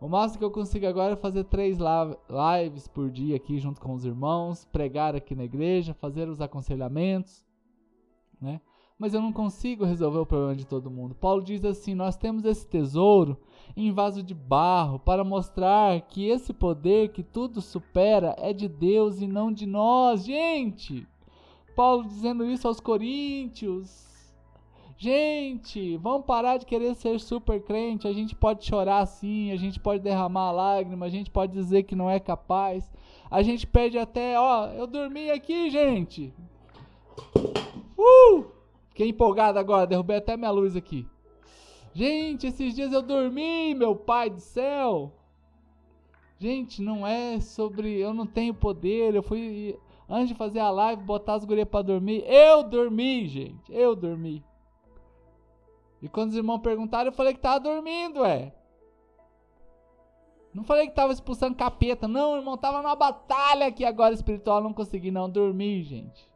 O 0.00 0.08
máximo 0.08 0.38
que 0.38 0.44
eu 0.44 0.50
consigo 0.50 0.86
agora 0.86 1.14
é 1.14 1.16
fazer 1.16 1.44
três 1.44 1.76
lives 1.78 2.86
por 2.86 3.10
dia 3.10 3.34
aqui 3.34 3.58
junto 3.58 3.80
com 3.80 3.94
os 3.94 4.04
irmãos, 4.04 4.64
pregar 4.66 5.16
aqui 5.16 5.34
na 5.34 5.44
igreja, 5.44 5.92
fazer 5.92 6.28
os 6.28 6.40
aconselhamentos, 6.40 7.44
né? 8.40 8.60
Mas 8.96 9.14
eu 9.14 9.20
não 9.20 9.32
consigo 9.32 9.84
resolver 9.84 10.18
o 10.18 10.26
problema 10.26 10.56
de 10.56 10.66
todo 10.66 10.90
mundo. 10.90 11.14
Paulo 11.14 11.42
diz 11.42 11.64
assim: 11.64 11.94
Nós 11.94 12.16
temos 12.16 12.44
esse 12.44 12.66
tesouro 12.66 13.38
em 13.76 13.92
vaso 13.92 14.22
de 14.22 14.34
barro 14.34 14.98
para 14.98 15.22
mostrar 15.22 16.00
que 16.02 16.26
esse 16.26 16.52
poder 16.52 17.10
que 17.10 17.22
tudo 17.22 17.60
supera 17.60 18.34
é 18.38 18.52
de 18.52 18.68
Deus 18.68 19.20
e 19.20 19.28
não 19.28 19.52
de 19.52 19.66
nós. 19.66 20.24
Gente, 20.24 21.06
Paulo 21.76 22.04
dizendo 22.04 22.44
isso 22.44 22.66
aos 22.66 22.80
coríntios. 22.80 24.08
Gente, 25.00 25.96
vamos 25.98 26.26
parar 26.26 26.56
de 26.56 26.66
querer 26.66 26.92
ser 26.96 27.20
super 27.20 27.62
crente. 27.62 28.08
A 28.08 28.12
gente 28.12 28.34
pode 28.34 28.64
chorar 28.64 29.06
sim, 29.06 29.52
a 29.52 29.56
gente 29.56 29.78
pode 29.78 30.02
derramar 30.02 30.50
lágrimas, 30.50 31.06
a 31.06 31.10
gente 31.10 31.30
pode 31.30 31.52
dizer 31.52 31.84
que 31.84 31.94
não 31.94 32.10
é 32.10 32.18
capaz. 32.18 32.90
A 33.30 33.40
gente 33.40 33.64
pede 33.64 33.96
até, 33.96 34.36
ó, 34.36 34.66
eu 34.72 34.88
dormi 34.88 35.30
aqui, 35.30 35.70
gente. 35.70 36.34
Uh! 37.96 38.46
Fiquei 38.88 39.10
empolgado 39.10 39.56
agora, 39.56 39.86
derrubei 39.86 40.16
até 40.16 40.36
minha 40.36 40.50
luz 40.50 40.74
aqui. 40.74 41.06
Gente, 41.94 42.48
esses 42.48 42.74
dias 42.74 42.92
eu 42.92 43.00
dormi, 43.00 43.74
meu 43.74 43.94
pai 43.94 44.28
do 44.28 44.40
céu. 44.40 45.12
Gente, 46.40 46.82
não 46.82 47.06
é 47.06 47.38
sobre. 47.38 48.00
Eu 48.00 48.12
não 48.12 48.26
tenho 48.26 48.52
poder. 48.52 49.14
Eu 49.14 49.22
fui. 49.22 49.78
Antes 50.08 50.28
de 50.28 50.34
fazer 50.34 50.58
a 50.58 50.70
live, 50.70 51.02
botar 51.02 51.34
as 51.34 51.44
gurias 51.44 51.68
pra 51.68 51.82
dormir. 51.82 52.24
Eu 52.26 52.64
dormi, 52.64 53.28
gente. 53.28 53.72
Eu 53.72 53.94
dormi. 53.94 54.42
E 56.00 56.08
quando 56.08 56.30
os 56.30 56.36
irmãos 56.36 56.58
perguntaram, 56.60 57.08
eu 57.08 57.12
falei 57.12 57.34
que 57.34 57.40
tava 57.40 57.60
dormindo, 57.60 58.24
é. 58.24 58.52
Não 60.54 60.64
falei 60.64 60.86
que 60.86 60.94
tava 60.94 61.12
expulsando 61.12 61.56
capeta, 61.56 62.08
não, 62.08 62.36
irmão. 62.36 62.56
Tava 62.56 62.82
numa 62.82 62.96
batalha 62.96 63.66
aqui 63.66 63.84
agora 63.84 64.14
espiritual, 64.14 64.62
não 64.62 64.72
consegui 64.72 65.10
não 65.10 65.28
dormir, 65.28 65.82
gente. 65.82 66.28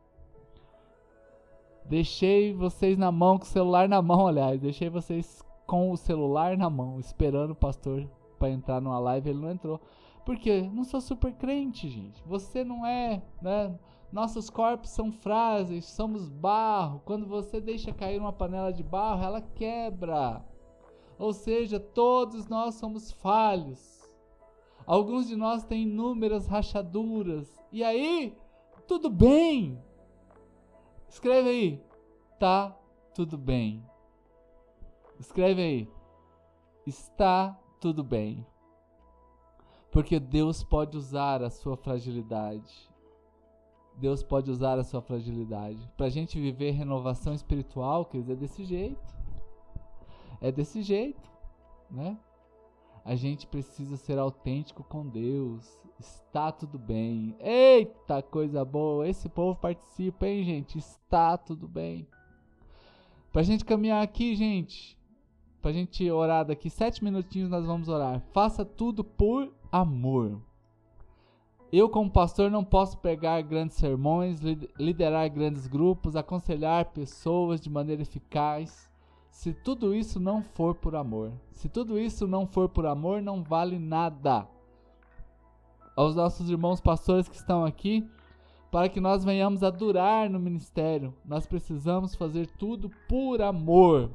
Deixei 1.84 2.52
vocês 2.52 2.96
na 2.96 3.10
mão, 3.10 3.38
com 3.38 3.44
o 3.44 3.48
celular 3.48 3.88
na 3.88 4.00
mão, 4.00 4.26
aliás. 4.26 4.60
Deixei 4.60 4.88
vocês 4.88 5.42
com 5.66 5.90
o 5.90 5.96
celular 5.96 6.56
na 6.56 6.70
mão, 6.70 7.00
esperando 7.00 7.52
o 7.52 7.56
pastor 7.56 8.08
para 8.38 8.50
entrar 8.50 8.80
numa 8.80 8.98
live. 8.98 9.30
Ele 9.30 9.40
não 9.40 9.50
entrou. 9.50 9.80
Porque 10.24 10.62
não 10.72 10.84
sou 10.84 11.00
super 11.00 11.32
crente, 11.32 11.88
gente. 11.88 12.22
Você 12.26 12.62
não 12.62 12.86
é, 12.86 13.22
né? 13.40 13.74
Nossos 14.12 14.50
corpos 14.50 14.90
são 14.90 15.10
frágeis, 15.10 15.86
somos 15.86 16.28
barro. 16.28 17.00
Quando 17.06 17.26
você 17.26 17.62
deixa 17.62 17.94
cair 17.94 18.20
uma 18.20 18.32
panela 18.32 18.70
de 18.70 18.82
barro, 18.82 19.24
ela 19.24 19.40
quebra. 19.40 20.44
Ou 21.18 21.32
seja, 21.32 21.80
todos 21.80 22.46
nós 22.46 22.74
somos 22.74 23.10
falhos. 23.10 24.06
Alguns 24.86 25.28
de 25.28 25.34
nós 25.34 25.64
têm 25.64 25.84
inúmeras 25.84 26.46
rachaduras. 26.46 27.58
E 27.72 27.82
aí, 27.82 28.36
tudo 28.86 29.08
bem. 29.08 29.82
Escreve 31.08 31.48
aí. 31.48 31.84
Tá 32.38 32.76
tudo 33.14 33.38
bem. 33.38 33.82
Escreve 35.18 35.62
aí. 35.62 35.88
Está 36.86 37.58
tudo 37.80 38.04
bem. 38.04 38.46
Porque 39.90 40.20
Deus 40.20 40.62
pode 40.62 40.98
usar 40.98 41.42
a 41.42 41.48
sua 41.48 41.78
fragilidade. 41.78 42.91
Deus 43.96 44.22
pode 44.22 44.50
usar 44.50 44.78
a 44.78 44.84
sua 44.84 45.00
fragilidade. 45.00 45.90
Para 45.96 46.06
a 46.06 46.10
gente 46.10 46.40
viver 46.40 46.72
renovação 46.72 47.34
espiritual, 47.34 48.04
quer 48.04 48.18
dizer, 48.18 48.32
é 48.32 48.36
desse 48.36 48.64
jeito. 48.64 49.16
É 50.40 50.50
desse 50.50 50.82
jeito, 50.82 51.30
né? 51.90 52.18
A 53.04 53.14
gente 53.14 53.46
precisa 53.46 53.96
ser 53.96 54.18
autêntico 54.18 54.82
com 54.84 55.06
Deus. 55.06 55.78
Está 55.98 56.50
tudo 56.50 56.78
bem. 56.78 57.36
Eita, 57.38 58.22
coisa 58.22 58.64
boa. 58.64 59.08
Esse 59.08 59.28
povo 59.28 59.58
participa, 59.58 60.26
hein, 60.26 60.44
gente? 60.44 60.78
Está 60.78 61.36
tudo 61.36 61.68
bem. 61.68 62.06
Pra 63.32 63.42
gente 63.42 63.64
caminhar 63.64 64.02
aqui, 64.02 64.34
gente. 64.34 64.98
Pra 65.60 65.72
gente 65.72 66.08
orar 66.10 66.44
daqui 66.44 66.68
sete 66.68 67.02
minutinhos, 67.02 67.48
nós 67.48 67.64
vamos 67.64 67.88
orar. 67.88 68.20
Faça 68.32 68.64
tudo 68.64 69.04
por 69.04 69.52
amor. 69.70 70.40
Eu, 71.72 71.88
como 71.88 72.10
pastor, 72.10 72.50
não 72.50 72.62
posso 72.62 72.98
pregar 72.98 73.42
grandes 73.42 73.78
sermões, 73.78 74.40
liderar 74.78 75.30
grandes 75.30 75.66
grupos, 75.66 76.14
aconselhar 76.14 76.92
pessoas 76.92 77.62
de 77.62 77.70
maneira 77.70 78.02
eficaz, 78.02 78.90
se 79.30 79.54
tudo 79.54 79.94
isso 79.94 80.20
não 80.20 80.42
for 80.42 80.74
por 80.74 80.94
amor. 80.94 81.32
Se 81.52 81.70
tudo 81.70 81.98
isso 81.98 82.28
não 82.28 82.46
for 82.46 82.68
por 82.68 82.84
amor, 82.84 83.22
não 83.22 83.42
vale 83.42 83.78
nada. 83.78 84.46
Aos 85.96 86.14
nossos 86.14 86.50
irmãos 86.50 86.78
pastores 86.78 87.26
que 87.26 87.36
estão 87.36 87.64
aqui, 87.64 88.06
para 88.70 88.90
que 88.90 89.00
nós 89.00 89.24
venhamos 89.24 89.62
a 89.62 89.70
durar 89.70 90.28
no 90.28 90.38
ministério, 90.38 91.14
nós 91.24 91.46
precisamos 91.46 92.14
fazer 92.14 92.48
tudo 92.58 92.90
por 93.08 93.40
amor. 93.40 94.10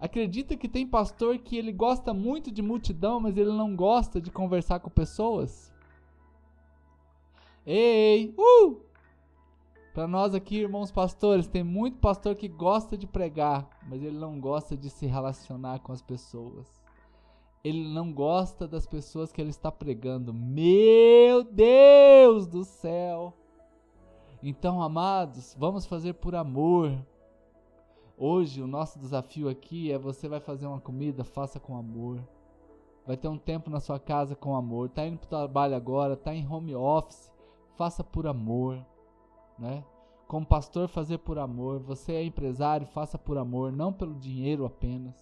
Acredita 0.00 0.56
que 0.56 0.68
tem 0.68 0.86
pastor 0.86 1.36
que 1.38 1.58
ele 1.58 1.70
gosta 1.70 2.14
muito 2.14 2.50
de 2.50 2.62
multidão, 2.62 3.20
mas 3.20 3.36
ele 3.36 3.52
não 3.52 3.76
gosta 3.76 4.22
de 4.22 4.30
conversar 4.30 4.80
com 4.80 4.88
pessoas? 4.88 5.71
Ei, 7.64 8.34
uh! 8.36 8.80
Para 9.94 10.08
nós 10.08 10.34
aqui, 10.34 10.56
irmãos 10.56 10.90
pastores, 10.90 11.46
tem 11.46 11.62
muito 11.62 11.98
pastor 11.98 12.34
que 12.34 12.48
gosta 12.48 12.96
de 12.98 13.06
pregar, 13.06 13.68
mas 13.86 14.02
ele 14.02 14.18
não 14.18 14.40
gosta 14.40 14.76
de 14.76 14.90
se 14.90 15.06
relacionar 15.06 15.78
com 15.78 15.92
as 15.92 16.02
pessoas. 16.02 16.82
Ele 17.62 17.86
não 17.86 18.12
gosta 18.12 18.66
das 18.66 18.84
pessoas 18.84 19.30
que 19.30 19.40
ele 19.40 19.50
está 19.50 19.70
pregando. 19.70 20.34
Meu 20.34 21.44
Deus 21.44 22.48
do 22.48 22.64
céu! 22.64 23.32
Então, 24.42 24.82
amados, 24.82 25.54
vamos 25.56 25.86
fazer 25.86 26.14
por 26.14 26.34
amor. 26.34 26.98
Hoje 28.18 28.60
o 28.60 28.66
nosso 28.66 28.98
desafio 28.98 29.48
aqui 29.48 29.92
é 29.92 29.98
você 29.98 30.28
vai 30.28 30.40
fazer 30.40 30.66
uma 30.66 30.80
comida, 30.80 31.22
faça 31.22 31.60
com 31.60 31.76
amor. 31.76 32.18
Vai 33.06 33.16
ter 33.16 33.28
um 33.28 33.38
tempo 33.38 33.70
na 33.70 33.78
sua 33.78 34.00
casa 34.00 34.34
com 34.34 34.56
amor. 34.56 34.88
Tá 34.88 35.06
indo 35.06 35.18
para 35.18 35.26
o 35.26 35.28
trabalho 35.28 35.76
agora, 35.76 36.16
tá 36.16 36.34
em 36.34 36.48
home 36.48 36.74
office 36.74 37.31
faça 37.76 38.02
por 38.04 38.26
amor, 38.26 38.84
né? 39.58 39.84
Como 40.26 40.46
pastor, 40.46 40.88
fazer 40.88 41.18
por 41.18 41.38
amor. 41.38 41.80
Você 41.80 42.12
é 42.12 42.24
empresário, 42.24 42.86
faça 42.86 43.18
por 43.18 43.36
amor, 43.36 43.72
não 43.72 43.92
pelo 43.92 44.14
dinheiro 44.14 44.64
apenas. 44.64 45.14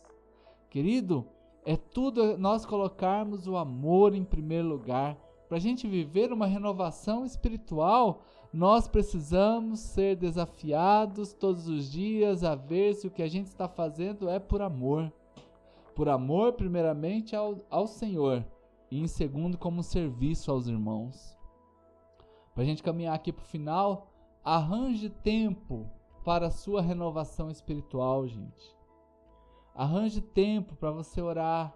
Querido, 0.68 1.26
é 1.64 1.76
tudo 1.76 2.38
nós 2.38 2.64
colocarmos 2.64 3.46
o 3.46 3.56
amor 3.56 4.14
em 4.14 4.24
primeiro 4.24 4.68
lugar. 4.68 5.16
Para 5.48 5.56
a 5.56 5.60
gente 5.60 5.88
viver 5.88 6.32
uma 6.32 6.46
renovação 6.46 7.24
espiritual, 7.24 8.22
nós 8.52 8.86
precisamos 8.86 9.80
ser 9.80 10.16
desafiados 10.16 11.32
todos 11.32 11.66
os 11.66 11.90
dias 11.90 12.44
a 12.44 12.54
ver 12.54 12.94
se 12.94 13.06
o 13.06 13.10
que 13.10 13.22
a 13.22 13.28
gente 13.28 13.46
está 13.46 13.68
fazendo 13.68 14.28
é 14.28 14.38
por 14.38 14.62
amor. 14.62 15.12
Por 15.94 16.08
amor, 16.08 16.52
primeiramente, 16.52 17.34
ao, 17.34 17.58
ao 17.68 17.86
Senhor, 17.86 18.44
e 18.90 19.00
em 19.00 19.06
segundo, 19.06 19.58
como 19.58 19.82
serviço 19.82 20.50
aos 20.50 20.66
irmãos. 20.66 21.36
Para 22.54 22.62
a 22.62 22.66
gente 22.66 22.82
caminhar 22.82 23.14
aqui 23.14 23.32
para 23.32 23.42
o 23.42 23.46
final, 23.46 24.12
arranje 24.44 25.08
tempo 25.08 25.88
para 26.24 26.48
a 26.48 26.50
sua 26.50 26.82
renovação 26.82 27.50
espiritual, 27.50 28.26
gente. 28.26 28.76
Arranje 29.74 30.20
tempo 30.20 30.74
para 30.76 30.90
você 30.90 31.20
orar. 31.20 31.74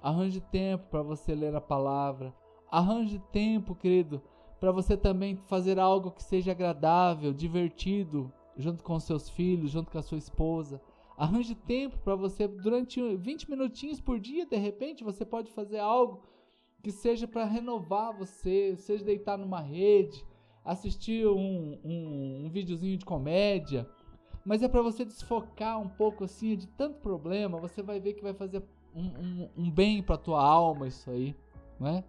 Arranje 0.00 0.40
tempo 0.40 0.86
para 0.88 1.02
você 1.02 1.34
ler 1.34 1.54
a 1.54 1.60
palavra. 1.60 2.34
Arranje 2.70 3.18
tempo, 3.32 3.74
querido, 3.74 4.22
para 4.60 4.72
você 4.72 4.96
também 4.96 5.36
fazer 5.36 5.78
algo 5.78 6.10
que 6.10 6.22
seja 6.22 6.52
agradável, 6.52 7.32
divertido, 7.32 8.32
junto 8.56 8.82
com 8.82 8.98
seus 8.98 9.28
filhos, 9.28 9.70
junto 9.70 9.90
com 9.90 9.98
a 9.98 10.02
sua 10.02 10.18
esposa. 10.18 10.80
Arranje 11.16 11.54
tempo 11.54 11.98
para 11.98 12.14
você 12.14 12.46
durante 12.46 13.00
20 13.16 13.50
minutinhos 13.50 14.00
por 14.00 14.18
dia, 14.18 14.46
de 14.46 14.56
repente, 14.56 15.04
você 15.04 15.24
pode 15.24 15.50
fazer 15.50 15.78
algo 15.78 16.22
que 16.86 16.92
seja 16.92 17.26
para 17.26 17.44
renovar 17.44 18.16
você, 18.16 18.76
seja 18.76 19.04
deitar 19.04 19.36
numa 19.36 19.60
rede, 19.60 20.24
assistir 20.64 21.26
um, 21.26 21.76
um, 21.84 22.44
um 22.44 22.48
videozinho 22.48 22.96
de 22.96 23.04
comédia, 23.04 23.90
mas 24.44 24.62
é 24.62 24.68
para 24.68 24.82
você 24.82 25.04
desfocar 25.04 25.80
um 25.80 25.88
pouco 25.88 26.22
assim 26.22 26.56
de 26.56 26.68
tanto 26.68 27.00
problema, 27.00 27.58
você 27.58 27.82
vai 27.82 27.98
ver 27.98 28.12
que 28.12 28.22
vai 28.22 28.34
fazer 28.34 28.62
um, 28.94 29.48
um, 29.56 29.68
bem 29.68 30.00
para 30.00 30.16
tua 30.16 30.40
alma 30.40 30.86
isso 30.86 31.10
aí, 31.10 31.34
não 31.80 31.88
é? 31.88 32.04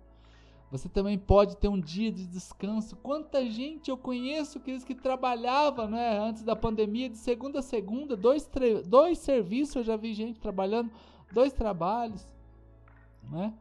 Você 0.70 0.88
também 0.88 1.18
pode 1.18 1.58
ter 1.58 1.70
um 1.70 1.82
dia 1.82 2.12
de 2.12 2.28
descanso. 2.28 2.96
Quanta 2.98 3.44
gente 3.50 3.90
eu 3.90 3.98
conheço 3.98 4.60
que 4.60 4.78
que 4.86 4.94
trabalhava, 4.94 5.88
né, 5.88 6.20
antes 6.20 6.44
da 6.44 6.56
pandemia, 6.56 7.10
de 7.10 7.18
segunda 7.18 7.60
a 7.60 7.64
segunda, 7.64 8.16
dois, 8.16 8.48
dois 8.86 9.18
serviços 9.18 9.78
eu 9.78 9.84
já 9.84 9.96
vi 9.96 10.14
gente 10.14 10.40
trabalhando, 10.40 10.92
dois 11.34 11.52
trabalhos, 11.52 12.32
né? 13.24 13.56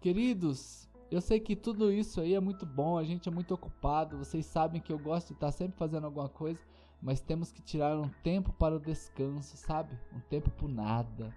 Queridos, 0.00 0.88
Eu 1.10 1.20
sei 1.22 1.40
que 1.40 1.56
tudo 1.56 1.90
isso 1.90 2.20
aí 2.20 2.34
é 2.34 2.40
muito 2.40 2.66
bom, 2.66 2.98
a 2.98 3.02
gente 3.02 3.28
é 3.28 3.32
muito 3.32 3.54
ocupado, 3.54 4.18
vocês 4.18 4.44
sabem 4.44 4.78
que 4.78 4.92
eu 4.92 4.98
gosto 4.98 5.28
de 5.28 5.32
estar 5.34 5.50
sempre 5.50 5.78
fazendo 5.78 6.04
alguma 6.04 6.28
coisa, 6.28 6.60
mas 7.00 7.18
temos 7.18 7.50
que 7.50 7.62
tirar 7.62 7.98
um 7.98 8.10
tempo 8.22 8.52
para 8.52 8.76
o 8.76 8.80
descanso, 8.80 9.56
sabe? 9.56 9.98
Um 10.14 10.20
tempo 10.20 10.50
por 10.50 10.68
nada. 10.68 11.34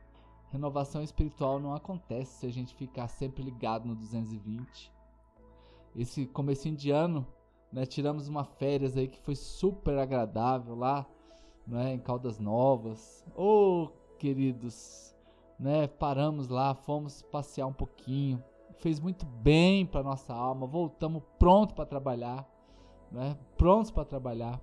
Renovação 0.51 1.01
espiritual 1.01 1.57
não 1.57 1.73
acontece 1.73 2.39
se 2.39 2.45
a 2.45 2.51
gente 2.51 2.75
ficar 2.75 3.07
sempre 3.07 3.41
ligado 3.41 3.87
no 3.87 3.95
220. 3.95 4.91
Esse 5.95 6.25
comecinho 6.25 6.75
de 6.75 6.91
ano, 6.91 7.25
né, 7.71 7.85
tiramos 7.85 8.27
uma 8.27 8.43
férias 8.43 8.97
aí 8.97 9.07
que 9.07 9.21
foi 9.21 9.35
super 9.35 9.97
agradável 9.97 10.75
lá, 10.75 11.07
né, 11.65 11.93
em 11.93 11.99
Caldas 11.99 12.37
Novas. 12.39 13.25
Ô, 13.33 13.83
oh, 13.85 13.91
queridos, 14.17 15.15
né, 15.57 15.87
paramos 15.87 16.49
lá, 16.49 16.75
fomos 16.75 17.21
passear 17.21 17.67
um 17.67 17.73
pouquinho. 17.73 18.43
Fez 18.79 18.99
muito 18.99 19.25
bem 19.25 19.85
para 19.85 20.03
nossa 20.03 20.33
alma. 20.33 20.67
Voltamos 20.67 21.23
pronto 21.37 21.73
para 21.73 21.85
trabalhar, 21.85 22.47
né? 23.11 23.37
Prontos 23.57 23.91
para 23.91 24.05
trabalhar. 24.05 24.61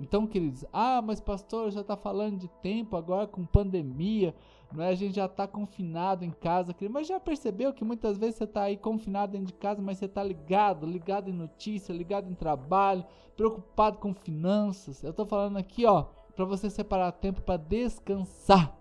Então, 0.00 0.26
queridos, 0.26 0.64
ah, 0.72 1.02
mas 1.02 1.20
pastor, 1.20 1.72
já 1.72 1.80
está 1.80 1.96
falando 1.96 2.38
de 2.38 2.48
tempo 2.62 2.96
agora 2.96 3.26
com 3.26 3.44
pandemia, 3.44 4.32
não 4.72 4.84
é? 4.84 4.90
A 4.90 4.94
gente 4.94 5.16
já 5.16 5.26
está 5.26 5.46
confinado 5.46 6.24
em 6.24 6.30
casa, 6.30 6.72
querido. 6.72 6.94
mas 6.94 7.08
já 7.08 7.18
percebeu 7.18 7.72
que 7.72 7.84
muitas 7.84 8.16
vezes 8.16 8.36
você 8.36 8.44
está 8.44 8.62
aí 8.62 8.76
confinado 8.76 9.32
dentro 9.32 9.48
de 9.48 9.54
casa, 9.54 9.82
mas 9.82 9.98
você 9.98 10.04
está 10.04 10.22
ligado, 10.22 10.86
ligado 10.86 11.28
em 11.28 11.32
notícia, 11.32 11.92
ligado 11.92 12.30
em 12.30 12.34
trabalho, 12.34 13.04
preocupado 13.36 13.98
com 13.98 14.14
finanças. 14.14 15.02
Eu 15.02 15.10
estou 15.10 15.26
falando 15.26 15.56
aqui, 15.56 15.84
ó, 15.84 16.06
para 16.36 16.44
você 16.44 16.70
separar 16.70 17.10
tempo 17.10 17.42
para 17.42 17.56
descansar. 17.56 18.78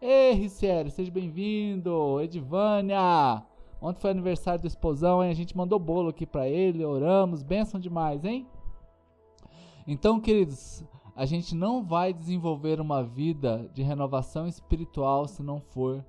Ei, 0.00 0.32
Ricieri, 0.32 0.90
seja 0.90 1.10
bem-vindo. 1.10 2.20
Edivânia, 2.20 3.42
ontem 3.80 4.00
foi 4.00 4.10
aniversário 4.10 4.60
do 4.60 4.66
esposão, 4.66 5.22
hein? 5.22 5.30
A 5.30 5.34
gente 5.34 5.56
mandou 5.56 5.78
bolo 5.78 6.08
aqui 6.08 6.26
para 6.26 6.48
ele, 6.48 6.84
oramos, 6.84 7.42
bênção 7.42 7.78
demais, 7.78 8.24
hein? 8.24 8.46
Então, 9.86 10.20
queridos, 10.20 10.84
a 11.14 11.24
gente 11.24 11.54
não 11.54 11.82
vai 11.82 12.12
desenvolver 12.12 12.80
uma 12.80 13.02
vida 13.02 13.70
de 13.72 13.82
renovação 13.82 14.46
espiritual 14.46 15.26
se 15.26 15.42
não 15.42 15.60
for 15.60 16.04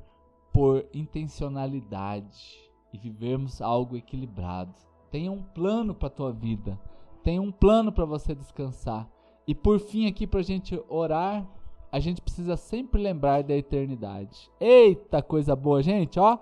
por 0.51 0.85
intencionalidade 0.93 2.57
e 2.91 2.97
vivermos 2.97 3.61
algo 3.61 3.95
equilibrado. 3.95 4.73
Tenha 5.11 5.31
um 5.31 5.43
plano 5.43 5.93
para 5.93 6.09
tua 6.09 6.33
vida. 6.33 6.79
Tenha 7.23 7.41
um 7.41 7.51
plano 7.51 7.91
para 7.91 8.05
você 8.05 8.33
descansar. 8.33 9.07
E 9.47 9.55
por 9.55 9.79
fim 9.79 10.07
aqui 10.07 10.25
para 10.25 10.39
a 10.39 10.43
gente 10.43 10.81
orar, 10.89 11.47
a 11.91 11.99
gente 11.99 12.21
precisa 12.21 12.57
sempre 12.57 13.01
lembrar 13.01 13.43
da 13.43 13.55
eternidade. 13.55 14.51
Eita 14.59 15.21
coisa 15.21 15.55
boa, 15.55 15.81
gente, 15.81 16.19
ó. 16.19 16.37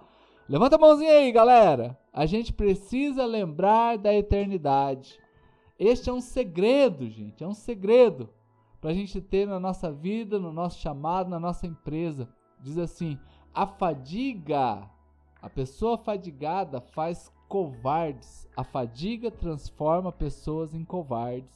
Levanta 0.47 0.75
a 0.75 0.79
mãozinha 0.79 1.11
aí, 1.11 1.31
galera. 1.31 1.97
A 2.13 2.27
gente 2.27 2.53
precisa 2.53 3.25
lembrar 3.25 3.97
da 3.97 4.13
eternidade. 4.13 5.19
Este 5.77 6.09
é 6.09 6.13
um 6.13 6.21
segredo, 6.21 7.09
gente, 7.09 7.43
é 7.43 7.47
um 7.47 7.53
segredo 7.53 8.29
para 8.79 8.91
a 8.91 8.93
gente 8.93 9.19
ter 9.19 9.47
na 9.47 9.59
nossa 9.59 9.91
vida, 9.91 10.39
no 10.39 10.53
nosso 10.53 10.79
chamado, 10.79 11.31
na 11.31 11.39
nossa 11.39 11.65
empresa. 11.65 12.29
Diz 12.61 12.77
assim: 12.77 13.19
a 13.53 13.65
fadiga, 13.65 14.87
a 15.41 15.49
pessoa 15.49 15.97
fadigada 15.97 16.79
faz 16.79 17.33
covardes. 17.49 18.47
A 18.55 18.63
fadiga 18.63 19.31
transforma 19.31 20.11
pessoas 20.11 20.75
em 20.75 20.85
covardes, 20.85 21.49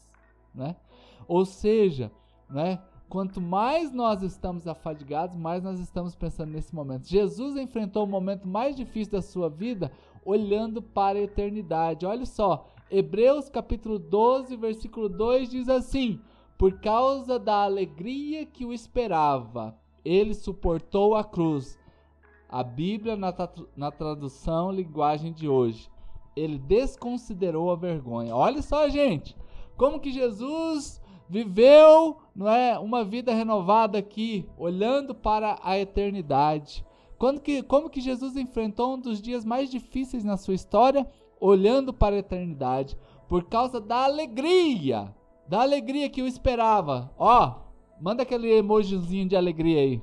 né? 0.54 0.76
Ou 1.28 1.46
seja, 1.46 2.12
né? 2.50 2.82
Quanto 3.10 3.42
mais 3.42 3.92
nós 3.92 4.22
estamos 4.22 4.68
afadigados, 4.68 5.36
mais 5.36 5.64
nós 5.64 5.80
estamos 5.80 6.14
pensando 6.14 6.52
nesse 6.52 6.76
momento. 6.76 7.08
Jesus 7.08 7.58
enfrentou 7.58 8.04
o 8.04 8.08
momento 8.08 8.48
mais 8.48 8.76
difícil 8.76 9.14
da 9.14 9.22
sua 9.22 9.50
vida 9.50 9.92
olhando 10.24 10.80
para 10.80 11.18
a 11.18 11.24
eternidade. 11.24 12.06
Olha 12.06 12.28
só, 12.28 12.68
Hebreus 12.92 13.50
capítulo 13.50 13.98
12, 13.98 14.56
versículo 14.56 15.10
2 15.10 15.50
diz 15.50 15.70
assim: 15.70 16.22
Por 16.56 16.80
causa 16.80 17.40
da 17.40 17.64
alegria 17.64 18.46
que 18.46 18.64
o 18.64 18.72
esperava, 18.72 19.76
ele 20.06 20.36
suportou 20.36 21.16
a 21.16 21.24
cruz. 21.24 21.80
A 22.48 22.64
Bíblia, 22.64 23.16
na, 23.16 23.34
na 23.76 23.90
tradução 23.90 24.72
linguagem 24.72 25.34
de 25.34 25.48
hoje, 25.50 25.90
ele 26.36 26.60
desconsiderou 26.60 27.72
a 27.72 27.76
vergonha. 27.76 28.36
Olha 28.36 28.62
só, 28.62 28.88
gente, 28.88 29.36
como 29.76 30.00
que 30.00 30.12
Jesus 30.12 31.02
viveu 31.30 32.18
não 32.36 32.50
é, 32.50 32.80
uma 32.80 33.04
vida 33.04 33.34
renovada 33.34 33.98
aqui, 33.98 34.46
olhando 34.58 35.14
para 35.14 35.60
a 35.62 35.78
eternidade. 35.78 36.84
Quando 37.18 37.40
que, 37.40 37.62
como 37.62 37.90
que 37.90 38.02
Jesus 38.02 38.36
enfrentou 38.36 38.96
um 38.96 39.00
dos 39.00 39.22
dias 39.22 39.46
mais 39.46 39.70
difíceis 39.70 40.24
na 40.24 40.38
sua 40.38 40.56
história? 40.56 41.06
olhando 41.40 41.94
para 41.94 42.16
a 42.16 42.20
eternidade, 42.20 42.98
por 43.28 43.46
causa 43.46 43.80
da 43.80 44.04
alegria, 44.04 45.14
da 45.48 45.62
alegria 45.62 46.10
que 46.10 46.22
eu 46.22 46.28
esperava. 46.28 47.12
Ó, 47.18 47.54
manda 48.00 48.24
aquele 48.24 48.52
emojizinho 48.52 49.28
de 49.28 49.36
alegria 49.36 49.80
aí. 49.80 50.02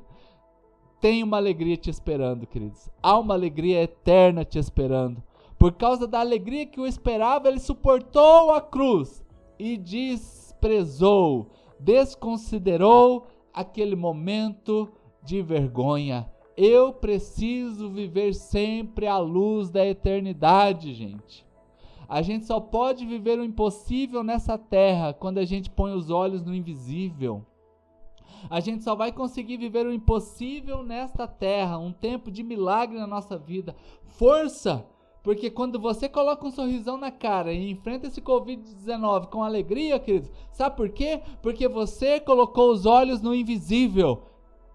Tem 1.01 1.23
uma 1.23 1.37
alegria 1.37 1.77
te 1.77 1.91
esperando, 1.91 2.47
queridos. 2.47 2.89
Há 3.03 3.19
uma 3.19 3.35
alegria 3.35 3.83
eterna 3.83 4.45
te 4.45 4.59
esperando. 4.59 5.23
Por 5.59 5.73
causa 5.73 6.07
da 6.07 6.21
alegria 6.21 6.67
que 6.67 6.81
eu 6.81 6.87
esperava, 6.87 7.49
ele 7.49 7.61
suportou 7.61 8.51
a 8.53 8.61
cruz 8.61 9.25
e 9.59 9.77
desprezou, 10.69 11.51
desconsiderou 11.79 13.27
aquele 13.53 13.97
momento 13.97 14.89
de 15.23 15.43
vergonha 15.43 16.31
eu 16.57 16.91
preciso 16.93 17.91
viver 17.91 18.35
sempre 18.35 19.07
à 19.07 19.19
luz 19.19 19.69
da 19.69 19.87
eternidade, 19.87 20.95
gente. 20.95 21.45
A 22.09 22.23
gente 22.23 22.47
só 22.47 22.59
pode 22.61 23.05
viver 23.05 23.39
o 23.39 23.45
impossível 23.45 24.23
nessa 24.23 24.57
terra 24.57 25.13
quando 25.13 25.39
a 25.39 25.45
gente 25.45 25.69
põe 25.69 25.93
os 25.93 26.09
olhos 26.09 26.43
no 26.43 26.55
invisível. 26.55 27.45
A 28.49 28.61
gente 28.61 28.85
só 28.85 28.95
vai 28.95 29.13
conseguir 29.13 29.57
viver 29.57 29.85
o 29.87 29.93
impossível 29.93 30.83
nesta 30.83 31.27
terra, 31.27 31.79
um 31.79 31.93
tempo 31.93 32.31
de 32.31 32.43
milagre 32.43 32.97
na 32.97 33.07
nossa 33.07 33.37
vida. 33.37 33.75
Força! 34.05 34.87
Porque 35.27 35.51
quando 35.51 35.81
você 35.81 36.09
coloca 36.09 36.47
um 36.47 36.53
sorrisão 36.53 36.97
na 36.97 37.11
cara 37.11 37.53
e 37.53 37.69
enfrenta 37.69 38.07
esse 38.07 38.21
Covid-19 38.21 39.27
com 39.27 39.43
alegria, 39.43 39.99
queridos, 39.99 40.31
sabe 40.53 40.77
por 40.77 40.89
quê? 40.89 41.21
Porque 41.43 41.67
você 41.67 42.21
colocou 42.21 42.71
os 42.71 42.87
olhos 42.87 43.21
no 43.21 43.35
invisível. 43.35 44.23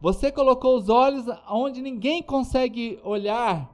Você 0.01 0.29
colocou 0.29 0.75
os 0.75 0.89
olhos 0.89 1.23
onde 1.49 1.81
ninguém 1.81 2.21
consegue 2.21 2.99
olhar, 3.01 3.73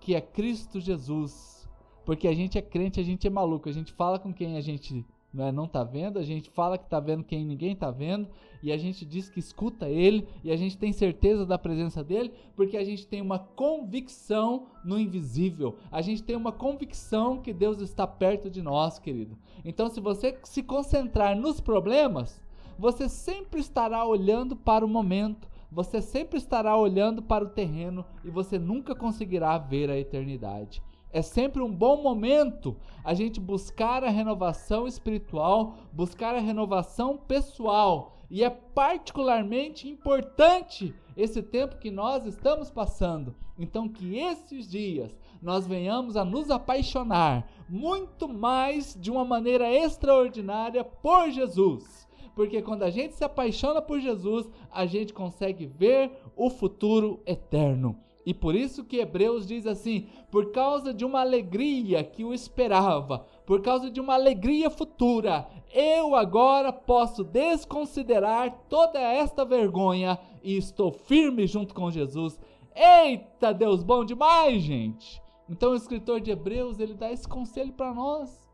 que 0.00 0.14
é 0.14 0.22
Cristo 0.22 0.80
Jesus. 0.80 1.68
Porque 2.06 2.26
a 2.26 2.34
gente 2.34 2.56
é 2.56 2.62
crente, 2.62 2.98
a 2.98 3.04
gente 3.04 3.26
é 3.26 3.30
maluco, 3.30 3.68
a 3.68 3.72
gente 3.72 3.92
fala 3.92 4.18
com 4.18 4.32
quem 4.32 4.56
a 4.56 4.62
gente 4.62 5.04
não, 5.32 5.46
é, 5.46 5.52
não 5.52 5.68
tá 5.68 5.84
vendo, 5.84 6.18
a 6.18 6.22
gente 6.22 6.50
fala 6.50 6.76
que 6.76 6.88
tá 6.88 6.98
vendo 6.98 7.24
quem 7.24 7.44
ninguém 7.44 7.76
tá 7.76 7.90
vendo, 7.90 8.28
e 8.62 8.72
a 8.72 8.76
gente 8.76 9.04
diz 9.04 9.30
que 9.30 9.38
escuta 9.38 9.88
ele, 9.88 10.26
e 10.42 10.50
a 10.50 10.56
gente 10.56 10.76
tem 10.76 10.92
certeza 10.92 11.46
da 11.46 11.58
presença 11.58 12.02
dele, 12.02 12.32
porque 12.56 12.76
a 12.76 12.84
gente 12.84 13.06
tem 13.06 13.22
uma 13.22 13.38
convicção 13.38 14.66
no 14.84 14.98
invisível. 14.98 15.76
A 15.90 16.02
gente 16.02 16.22
tem 16.22 16.36
uma 16.36 16.52
convicção 16.52 17.38
que 17.38 17.52
Deus 17.52 17.80
está 17.80 18.06
perto 18.06 18.50
de 18.50 18.60
nós, 18.60 18.98
querido. 18.98 19.38
Então, 19.64 19.88
se 19.88 20.00
você 20.00 20.38
se 20.42 20.62
concentrar 20.62 21.36
nos 21.36 21.60
problemas, 21.60 22.42
você 22.78 23.08
sempre 23.08 23.60
estará 23.60 24.04
olhando 24.04 24.56
para 24.56 24.84
o 24.84 24.88
momento, 24.88 25.48
você 25.70 26.02
sempre 26.02 26.38
estará 26.38 26.76
olhando 26.76 27.22
para 27.22 27.44
o 27.44 27.48
terreno 27.48 28.04
e 28.24 28.30
você 28.30 28.58
nunca 28.58 28.94
conseguirá 28.94 29.56
ver 29.56 29.88
a 29.88 29.98
eternidade. 29.98 30.82
É 31.12 31.22
sempre 31.22 31.60
um 31.60 31.70
bom 31.70 32.00
momento 32.00 32.76
a 33.02 33.14
gente 33.14 33.40
buscar 33.40 34.04
a 34.04 34.10
renovação 34.10 34.86
espiritual, 34.86 35.74
buscar 35.92 36.34
a 36.34 36.40
renovação 36.40 37.16
pessoal. 37.16 38.16
E 38.30 38.44
é 38.44 38.50
particularmente 38.50 39.88
importante 39.88 40.94
esse 41.16 41.42
tempo 41.42 41.78
que 41.78 41.90
nós 41.90 42.24
estamos 42.24 42.70
passando. 42.70 43.34
Então, 43.58 43.88
que 43.88 44.18
esses 44.18 44.68
dias 44.70 45.14
nós 45.42 45.66
venhamos 45.66 46.16
a 46.16 46.24
nos 46.24 46.50
apaixonar 46.50 47.50
muito 47.68 48.28
mais 48.28 48.96
de 48.98 49.10
uma 49.10 49.24
maneira 49.24 49.72
extraordinária 49.72 50.84
por 50.84 51.30
Jesus 51.30 52.08
porque 52.40 52.62
quando 52.62 52.84
a 52.84 52.90
gente 52.90 53.14
se 53.14 53.22
apaixona 53.22 53.82
por 53.82 54.00
Jesus, 54.00 54.48
a 54.70 54.86
gente 54.86 55.12
consegue 55.12 55.66
ver 55.66 56.10
o 56.34 56.48
futuro 56.48 57.20
eterno. 57.26 57.98
E 58.30 58.34
por 58.34 58.54
isso 58.54 58.84
que 58.84 58.98
Hebreus 58.98 59.44
diz 59.44 59.66
assim: 59.66 60.06
por 60.30 60.52
causa 60.52 60.94
de 60.94 61.04
uma 61.04 61.18
alegria 61.20 62.04
que 62.04 62.24
o 62.24 62.32
esperava, 62.32 63.26
por 63.44 63.60
causa 63.60 63.90
de 63.90 64.00
uma 64.00 64.14
alegria 64.14 64.70
futura, 64.70 65.48
eu 65.74 66.14
agora 66.14 66.72
posso 66.72 67.24
desconsiderar 67.24 68.56
toda 68.68 69.00
esta 69.00 69.44
vergonha 69.44 70.16
e 70.44 70.56
estou 70.56 70.92
firme 70.92 71.44
junto 71.44 71.74
com 71.74 71.90
Jesus. 71.90 72.38
Eita, 72.72 73.52
Deus 73.52 73.82
bom 73.82 74.04
demais, 74.04 74.62
gente! 74.62 75.20
Então 75.48 75.72
o 75.72 75.76
escritor 75.76 76.20
de 76.20 76.30
Hebreus, 76.30 76.78
ele 76.78 76.94
dá 76.94 77.10
esse 77.10 77.26
conselho 77.26 77.72
para 77.72 77.92
nós. 77.92 78.48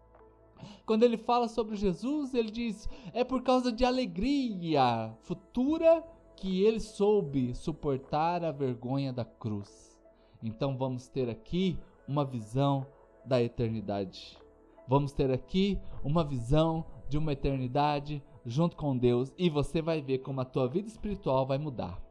Quando 0.86 1.02
ele 1.02 1.18
fala 1.18 1.48
sobre 1.48 1.76
Jesus, 1.76 2.32
ele 2.32 2.50
diz: 2.50 2.88
é 3.12 3.22
por 3.22 3.42
causa 3.42 3.70
de 3.70 3.84
alegria 3.84 5.12
futura 5.20 6.02
que 6.36 6.62
ele 6.62 6.78
soube 6.78 7.54
suportar 7.54 8.44
a 8.44 8.52
vergonha 8.52 9.12
da 9.12 9.24
cruz. 9.24 9.98
Então 10.42 10.76
vamos 10.76 11.08
ter 11.08 11.28
aqui 11.28 11.78
uma 12.06 12.24
visão 12.24 12.86
da 13.24 13.42
eternidade. 13.42 14.38
Vamos 14.86 15.12
ter 15.12 15.30
aqui 15.32 15.80
uma 16.04 16.22
visão 16.22 16.84
de 17.08 17.18
uma 17.18 17.32
eternidade 17.32 18.22
junto 18.44 18.76
com 18.76 18.96
Deus 18.96 19.32
e 19.36 19.50
você 19.50 19.82
vai 19.82 20.00
ver 20.00 20.18
como 20.18 20.40
a 20.40 20.44
tua 20.44 20.68
vida 20.68 20.86
espiritual 20.86 21.44
vai 21.46 21.58
mudar. 21.58 22.05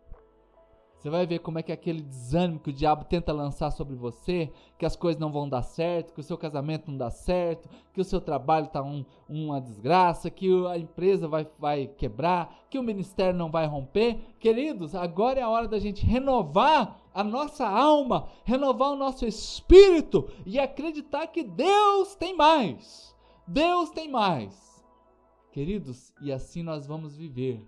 Você 1.05 1.09
vai 1.11 1.27
ver 1.27 1.37
como 1.37 1.59
é 1.59 1.61
que 1.61 1.71
aquele 1.71 2.01
desânimo 2.01 2.59
que 2.59 2.71
o 2.71 2.73
diabo 2.73 3.05
tenta 3.05 3.31
lançar 3.31 3.69
sobre 3.69 3.95
você, 3.95 4.51
que 4.75 4.87
as 4.87 4.95
coisas 4.95 5.21
não 5.21 5.31
vão 5.31 5.47
dar 5.47 5.61
certo, 5.61 6.15
que 6.15 6.19
o 6.19 6.23
seu 6.23 6.35
casamento 6.35 6.89
não 6.89 6.97
dá 6.97 7.11
certo, 7.11 7.69
que 7.93 8.01
o 8.01 8.03
seu 8.03 8.19
trabalho 8.19 8.65
está 8.65 8.81
um, 8.81 9.05
uma 9.29 9.61
desgraça, 9.61 10.31
que 10.31 10.49
a 10.65 10.79
empresa 10.79 11.27
vai, 11.27 11.47
vai 11.59 11.85
quebrar, 11.85 12.65
que 12.71 12.79
o 12.79 12.83
ministério 12.83 13.37
não 13.37 13.51
vai 13.51 13.67
romper. 13.67 14.17
Queridos, 14.39 14.95
agora 14.95 15.39
é 15.39 15.43
a 15.43 15.49
hora 15.49 15.67
da 15.67 15.77
gente 15.77 16.03
renovar 16.03 16.99
a 17.13 17.23
nossa 17.23 17.67
alma, 17.67 18.27
renovar 18.43 18.89
o 18.89 18.95
nosso 18.95 19.27
espírito 19.27 20.27
e 20.43 20.57
acreditar 20.57 21.27
que 21.27 21.43
Deus 21.43 22.15
tem 22.15 22.35
mais. 22.35 23.15
Deus 23.45 23.91
tem 23.91 24.09
mais. 24.09 24.83
Queridos, 25.51 26.11
e 26.19 26.31
assim 26.31 26.63
nós 26.63 26.87
vamos 26.87 27.15
viver, 27.15 27.63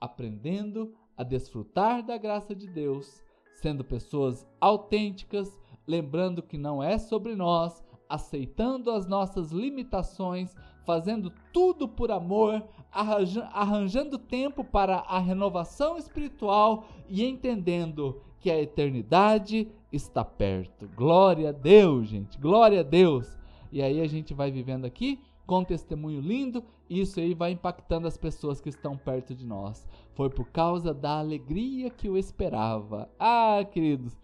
aprendendo 0.00 0.92
a 1.16 1.22
desfrutar 1.22 2.02
da 2.02 2.16
graça 2.16 2.54
de 2.54 2.66
Deus, 2.66 3.24
sendo 3.54 3.84
pessoas 3.84 4.46
autênticas, 4.60 5.58
lembrando 5.86 6.42
que 6.42 6.58
não 6.58 6.82
é 6.82 6.98
sobre 6.98 7.34
nós, 7.34 7.82
aceitando 8.08 8.90
as 8.90 9.06
nossas 9.06 9.50
limitações, 9.50 10.54
fazendo 10.84 11.32
tudo 11.52 11.88
por 11.88 12.10
amor, 12.10 12.62
arranjando 12.90 14.18
tempo 14.18 14.64
para 14.64 14.96
a 14.96 15.18
renovação 15.18 15.96
espiritual 15.96 16.84
e 17.08 17.24
entendendo 17.24 18.20
que 18.40 18.50
a 18.50 18.60
eternidade 18.60 19.68
está 19.92 20.24
perto. 20.24 20.88
Glória 20.96 21.50
a 21.50 21.52
Deus, 21.52 22.08
gente, 22.08 22.38
glória 22.38 22.80
a 22.80 22.82
Deus. 22.82 23.38
E 23.70 23.80
aí 23.80 24.00
a 24.00 24.06
gente 24.06 24.34
vai 24.34 24.50
vivendo 24.50 24.84
aqui 24.84 25.20
com 25.46 25.60
um 25.60 25.64
testemunho 25.64 26.20
lindo, 26.20 26.62
isso 27.00 27.20
aí 27.20 27.34
vai 27.34 27.52
impactando 27.52 28.06
as 28.06 28.16
pessoas 28.16 28.60
que 28.60 28.68
estão 28.68 28.96
perto 28.96 29.34
de 29.34 29.46
nós. 29.46 29.86
Foi 30.14 30.28
por 30.28 30.48
causa 30.50 30.92
da 30.92 31.18
alegria 31.18 31.90
que 31.90 32.08
eu 32.08 32.16
esperava. 32.16 33.08
Ah, 33.18 33.64
queridos, 33.64 34.20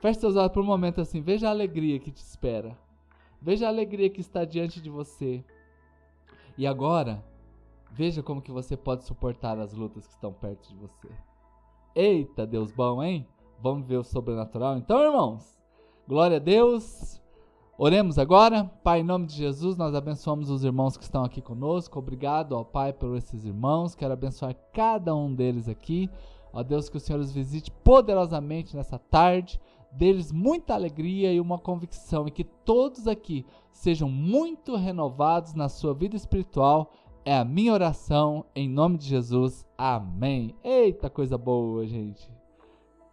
feche 0.00 0.20
seus 0.20 0.36
olhos 0.36 0.52
por 0.52 0.62
um 0.62 0.66
momento 0.66 1.00
assim, 1.00 1.20
veja 1.20 1.48
a 1.48 1.50
alegria 1.50 1.98
que 1.98 2.10
te 2.10 2.22
espera. 2.22 2.78
Veja 3.40 3.66
a 3.66 3.68
alegria 3.68 4.08
que 4.08 4.20
está 4.20 4.44
diante 4.44 4.80
de 4.80 4.88
você. 4.88 5.44
E 6.56 6.66
agora, 6.66 7.22
veja 7.90 8.22
como 8.22 8.40
que 8.40 8.52
você 8.52 8.76
pode 8.76 9.04
suportar 9.04 9.58
as 9.58 9.74
lutas 9.74 10.06
que 10.06 10.12
estão 10.12 10.32
perto 10.32 10.68
de 10.68 10.76
você. 10.76 11.08
Eita, 11.94 12.46
Deus 12.46 12.72
bom, 12.72 13.02
hein? 13.02 13.26
Vamos 13.60 13.86
ver 13.86 13.96
o 13.96 14.04
sobrenatural 14.04 14.76
então, 14.76 15.00
irmãos. 15.00 15.58
Glória 16.06 16.36
a 16.36 16.40
Deus. 16.40 17.23
Oremos 17.76 18.20
agora. 18.20 18.70
Pai, 18.84 19.00
em 19.00 19.02
nome 19.02 19.26
de 19.26 19.34
Jesus, 19.34 19.76
nós 19.76 19.96
abençoamos 19.96 20.48
os 20.48 20.62
irmãos 20.62 20.96
que 20.96 21.02
estão 21.02 21.24
aqui 21.24 21.42
conosco. 21.42 21.98
Obrigado, 21.98 22.52
ó 22.52 22.62
Pai, 22.62 22.92
por 22.92 23.16
esses 23.16 23.44
irmãos. 23.44 23.96
Quero 23.96 24.12
abençoar 24.12 24.54
cada 24.72 25.12
um 25.12 25.34
deles 25.34 25.68
aqui. 25.68 26.08
Ó 26.52 26.62
Deus, 26.62 26.88
que 26.88 26.98
o 26.98 27.00
Senhor 27.00 27.18
os 27.18 27.32
visite 27.32 27.72
poderosamente 27.72 28.76
nessa 28.76 28.96
tarde. 28.96 29.60
Deles 29.90 30.30
muita 30.30 30.72
alegria 30.72 31.32
e 31.32 31.40
uma 31.40 31.58
convicção, 31.58 32.28
e 32.28 32.30
que 32.30 32.44
todos 32.44 33.08
aqui 33.08 33.44
sejam 33.72 34.08
muito 34.08 34.76
renovados 34.76 35.52
na 35.54 35.68
sua 35.68 35.92
vida 35.92 36.14
espiritual. 36.14 36.92
É 37.24 37.36
a 37.36 37.44
minha 37.44 37.72
oração, 37.72 38.44
em 38.54 38.68
nome 38.68 38.98
de 38.98 39.08
Jesus. 39.08 39.66
Amém. 39.76 40.54
Eita 40.62 41.10
coisa 41.10 41.36
boa, 41.36 41.84
gente. 41.86 42.30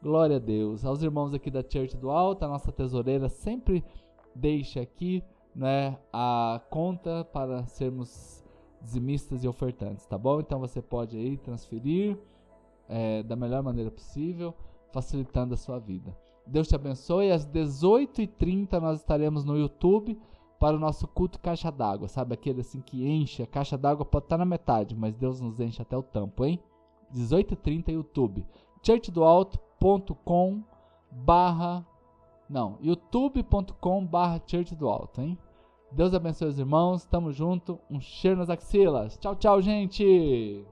Glória 0.03 0.35
a 0.35 0.39
Deus. 0.39 0.85
Aos 0.85 1.01
irmãos 1.01 1.33
aqui 1.33 1.49
da 1.49 1.61
Church 1.61 1.97
do 1.97 2.11
Alto, 2.11 2.45
a 2.45 2.47
nossa 2.47 2.71
tesoureira 2.71 3.27
sempre 3.27 3.83
deixe 4.35 4.79
aqui 4.79 5.23
né, 5.55 5.97
a 6.11 6.61
conta 6.69 7.25
para 7.25 7.65
sermos 7.65 8.43
dizimistas 8.81 9.43
e 9.43 9.47
ofertantes, 9.47 10.05
tá 10.05 10.17
bom? 10.17 10.39
Então 10.39 10.59
você 10.59 10.81
pode 10.81 11.17
aí 11.17 11.37
transferir 11.37 12.17
é, 12.89 13.21
da 13.23 13.35
melhor 13.35 13.61
maneira 13.61 13.91
possível, 13.91 14.53
facilitando 14.91 15.53
a 15.53 15.57
sua 15.57 15.79
vida. 15.79 16.15
Deus 16.45 16.67
te 16.67 16.75
abençoe. 16.75 17.31
Às 17.31 17.45
18h30 17.45 18.79
nós 18.79 18.99
estaremos 18.99 19.45
no 19.45 19.57
YouTube 19.57 20.19
para 20.59 20.75
o 20.75 20.79
nosso 20.79 21.07
culto 21.07 21.39
caixa 21.39 21.71
d'água, 21.71 22.07
sabe? 22.07 22.33
Aquele 22.33 22.61
assim 22.61 22.81
que 22.81 23.07
enche, 23.07 23.41
a 23.41 23.47
caixa 23.47 23.77
d'água 23.77 24.05
pode 24.05 24.25
estar 24.25 24.37
na 24.37 24.45
metade, 24.45 24.95
mas 24.95 25.15
Deus 25.15 25.39
nos 25.39 25.59
enche 25.59 25.81
até 25.81 25.97
o 25.97 26.03
tampo, 26.03 26.45
hein? 26.45 26.59
18h30 27.13 27.89
YouTube. 27.89 28.45
churchdoalto.com 28.83 30.63
barra 31.11 31.85
não, 32.51 32.77
youtube.com 32.81 34.05
barra 34.05 34.41
Church 34.45 34.75
do 34.75 34.89
Alto, 34.89 35.21
hein? 35.21 35.37
Deus 35.91 36.13
abençoe 36.13 36.49
os 36.49 36.59
irmãos, 36.59 37.05
tamo 37.05 37.31
junto, 37.31 37.79
um 37.89 37.99
cheiro 37.99 38.37
nas 38.37 38.49
axilas. 38.49 39.17
Tchau, 39.17 39.35
tchau, 39.35 39.61
gente! 39.61 40.65